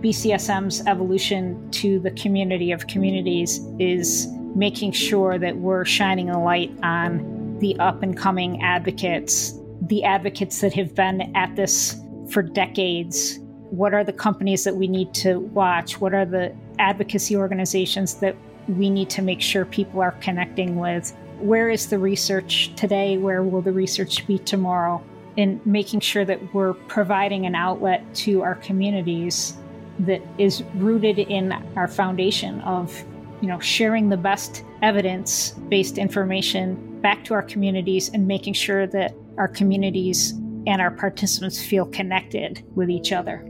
BCSM's 0.00 0.86
evolution 0.86 1.70
to 1.72 1.98
the 2.00 2.10
community 2.12 2.72
of 2.72 2.86
communities 2.86 3.60
is 3.78 4.28
making 4.54 4.92
sure 4.92 5.38
that 5.38 5.56
we're 5.56 5.84
shining 5.84 6.30
a 6.30 6.42
light 6.42 6.72
on 6.82 7.58
the 7.60 7.78
up 7.78 8.02
and 8.02 8.16
coming 8.16 8.62
advocates, 8.62 9.54
the 9.82 10.04
advocates 10.04 10.60
that 10.60 10.72
have 10.74 10.94
been 10.94 11.34
at 11.36 11.54
this 11.56 12.00
for 12.30 12.42
decades 12.42 13.40
what 13.70 13.92
are 13.92 14.04
the 14.04 14.12
companies 14.12 14.64
that 14.64 14.76
we 14.76 14.88
need 14.88 15.12
to 15.14 15.40
watch? 15.40 16.00
What 16.00 16.14
are 16.14 16.24
the 16.24 16.54
advocacy 16.78 17.36
organizations 17.36 18.14
that 18.14 18.34
we 18.66 18.88
need 18.88 19.10
to 19.10 19.22
make 19.22 19.40
sure 19.40 19.64
people 19.64 20.00
are 20.00 20.12
connecting 20.12 20.76
with? 20.76 21.14
Where 21.38 21.68
is 21.68 21.88
the 21.88 21.98
research 21.98 22.72
today? 22.76 23.18
Where 23.18 23.42
will 23.42 23.62
the 23.62 23.72
research 23.72 24.26
be 24.26 24.38
tomorrow? 24.38 25.02
And 25.38 25.64
making 25.64 26.00
sure 26.00 26.26
that 26.26 26.52
we're 26.52 26.74
providing 26.74 27.46
an 27.46 27.54
outlet 27.54 28.02
to 28.16 28.42
our 28.42 28.56
communities 28.56 29.56
that 30.00 30.20
is 30.36 30.62
rooted 30.74 31.18
in 31.18 31.52
our 31.76 31.88
foundation 31.88 32.60
of 32.62 32.92
you 33.40 33.48
know 33.48 33.58
sharing 33.60 34.08
the 34.08 34.16
best 34.16 34.64
evidence 34.82 35.52
based 35.68 35.96
information 35.96 37.00
back 37.00 37.24
to 37.24 37.34
our 37.34 37.42
communities 37.42 38.10
and 38.12 38.26
making 38.26 38.52
sure 38.52 38.86
that 38.86 39.14
our 39.38 39.48
communities 39.48 40.32
and 40.66 40.82
our 40.82 40.90
participants 40.90 41.64
feel 41.64 41.86
connected 41.86 42.64
with 42.74 42.90
each 42.90 43.12
other. 43.12 43.44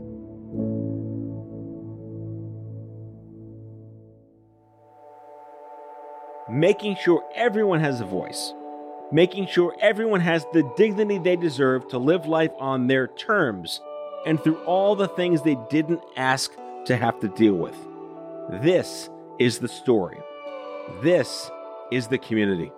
Making 6.49 6.95
sure 6.95 7.23
everyone 7.35 7.79
has 7.79 8.01
a 8.01 8.05
voice. 8.05 8.53
Making 9.11 9.47
sure 9.47 9.75
everyone 9.81 10.21
has 10.21 10.45
the 10.53 10.61
dignity 10.77 11.17
they 11.17 11.35
deserve 11.35 11.87
to 11.87 11.97
live 11.97 12.27
life 12.27 12.51
on 12.59 12.85
their 12.85 13.07
terms 13.07 13.81
and 14.27 14.39
through 14.43 14.57
all 14.65 14.95
the 14.95 15.07
things 15.07 15.41
they 15.41 15.57
didn't 15.71 16.01
ask 16.15 16.51
to 16.85 16.95
have 16.95 17.19
to 17.21 17.27
deal 17.29 17.55
with. 17.55 17.75
This 18.61 19.09
is 19.39 19.57
the 19.57 19.67
story. 19.67 20.19
This 21.01 21.49
is 21.91 22.07
the 22.07 22.19
community. 22.19 22.71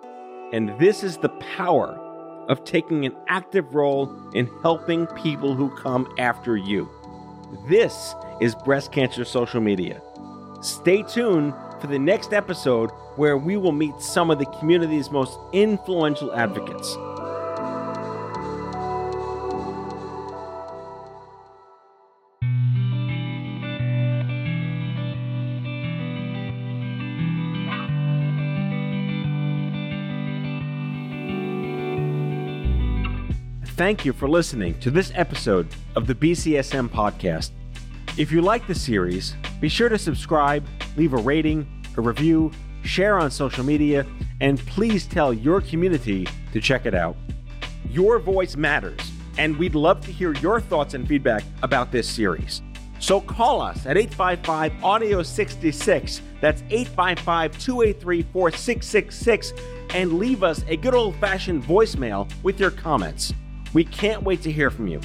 And 0.54 0.70
this 0.80 1.04
is 1.04 1.17
the 1.17 1.30
power 1.58 1.98
of 2.48 2.63
taking 2.63 3.06
an 3.06 3.15
active 3.28 3.76
role 3.76 4.10
in 4.34 4.50
helping 4.62 5.08
people 5.08 5.54
who 5.54 5.70
come 5.76 6.13
after 6.17 6.56
you. 6.56 6.89
This 7.67 8.15
is 8.39 8.56
Breast 8.56 8.94
Cancer 8.94 9.26
Social 9.26 9.60
Media. 9.60 10.02
Stay 10.62 11.04
tuned 11.04 11.54
for 11.82 11.88
the 11.88 12.00
next 12.00 12.32
episode 12.32 12.89
where 13.15 13.38
we 13.38 13.58
will 13.58 13.71
meet 13.71 14.00
some 14.00 14.32
of 14.32 14.39
the 14.39 14.45
community's 14.60 15.12
most 15.12 15.38
influential 15.54 16.34
advocates. 16.34 16.97
Thank 33.82 34.06
you 34.06 34.13
for 34.13 34.30
listening 34.30 34.80
to 34.82 34.91
this 34.91 35.12
episode 35.15 35.67
of 35.95 36.06
the 36.06 36.13
BCSM 36.13 36.88
podcast. 36.89 37.50
If 38.15 38.32
you 38.32 38.41
like 38.41 38.67
the 38.67 38.76
series, 38.76 39.36
be 39.60 39.69
sure 39.69 39.89
to 39.89 39.97
subscribe, 39.97 40.63
leave 40.97 41.13
a 41.13 41.17
rating, 41.17 41.65
a 41.97 42.02
review, 42.02 42.52
share 42.84 43.17
on 43.20 43.32
social 43.32 43.63
media, 43.63 44.06
and 44.39 44.60
please 44.60 45.06
tell 45.06 45.34
your 45.34 45.62
community 45.62 46.28
to 46.54 46.62
check 46.62 46.86
it 46.86 46.94
out. 46.94 47.15
Your 47.89 48.20
voice 48.20 48.56
matters, 48.56 49.00
and 49.38 49.58
we'd 49.58 49.76
love 49.76 50.02
to 50.06 50.12
hear 50.12 50.34
your 50.36 50.62
thoughts 50.62 50.94
and 50.94 51.08
feedback 51.08 51.44
about 51.63 51.91
this 51.91 52.08
series. 52.08 52.62
So 53.00 53.20
call 53.20 53.62
us 53.62 53.86
at 53.88 53.98
855 53.98 54.84
Audio 54.84 55.24
66. 55.24 56.22
That's 56.39 56.62
855 56.70 57.58
283 57.58 58.22
4666 58.32 59.54
and 59.94 60.20
leave 60.20 60.44
us 60.44 60.63
a 60.67 60.78
good 60.78 60.94
old 60.94 61.15
fashioned 61.15 61.63
voicemail 61.63 62.32
with 62.44 62.60
your 62.60 62.72
comments. 62.72 63.34
We 63.74 63.84
can't 63.84 64.24
wait 64.24 64.41
to 64.44 64.52
hear 64.52 64.70
from 64.70 64.88
you. 64.88 65.02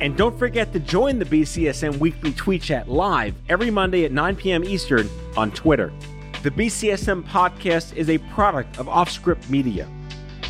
And 0.00 0.16
don't 0.16 0.38
forget 0.38 0.72
to 0.74 0.78
join 0.78 1.18
the 1.18 1.24
BCSM 1.24 1.98
Weekly 1.98 2.32
Tweet 2.32 2.62
Chat 2.62 2.88
live 2.88 3.34
every 3.48 3.70
Monday 3.70 4.04
at 4.04 4.12
9 4.12 4.36
p.m. 4.36 4.62
Eastern 4.62 5.08
on 5.36 5.50
Twitter. 5.50 5.92
The 6.40 6.52
BCSM 6.52 7.24
podcast 7.24 7.96
is 7.96 8.08
a 8.08 8.18
product 8.18 8.78
of 8.78 8.86
OffScrip 8.86 9.50
Media. 9.50 9.88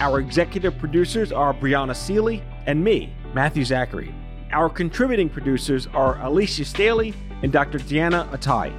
Our 0.00 0.20
executive 0.20 0.78
producers 0.78 1.32
are 1.32 1.54
Brianna 1.54 1.96
Seely 1.96 2.42
and 2.66 2.84
me, 2.84 3.10
Matthew 3.32 3.64
Zachary. 3.64 4.14
Our 4.52 4.68
contributing 4.68 5.30
producers 5.30 5.86
are 5.94 6.20
Alicia 6.20 6.66
Staley 6.66 7.14
and 7.42 7.50
Dr. 7.50 7.78
Deanna 7.78 8.28
Attai. 8.32 8.70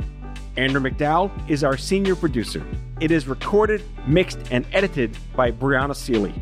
Andrew 0.55 0.79
McDowell 0.79 1.31
is 1.49 1.63
our 1.63 1.77
senior 1.77 2.15
producer. 2.15 2.63
It 3.01 3.09
is 3.09 3.27
recorded, 3.27 3.81
mixed, 4.05 4.37
and 4.51 4.67
edited 4.71 5.17
by 5.35 5.51
Brianna 5.51 5.95
Seely. 5.95 6.35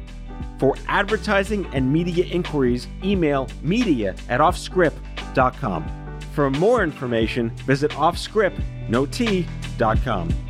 For 0.60 0.75
advertising 0.89 1.65
and 1.67 1.93
media 1.93 2.25
inquiries, 2.25 2.89
email 3.06 3.47
media 3.62 4.17
at 4.27 4.41
offscrip.com. 4.41 6.19
For 6.34 6.51
more 6.51 6.84
information, 6.84 7.51
visit 7.51 7.91
offscrip.com. 7.91 10.46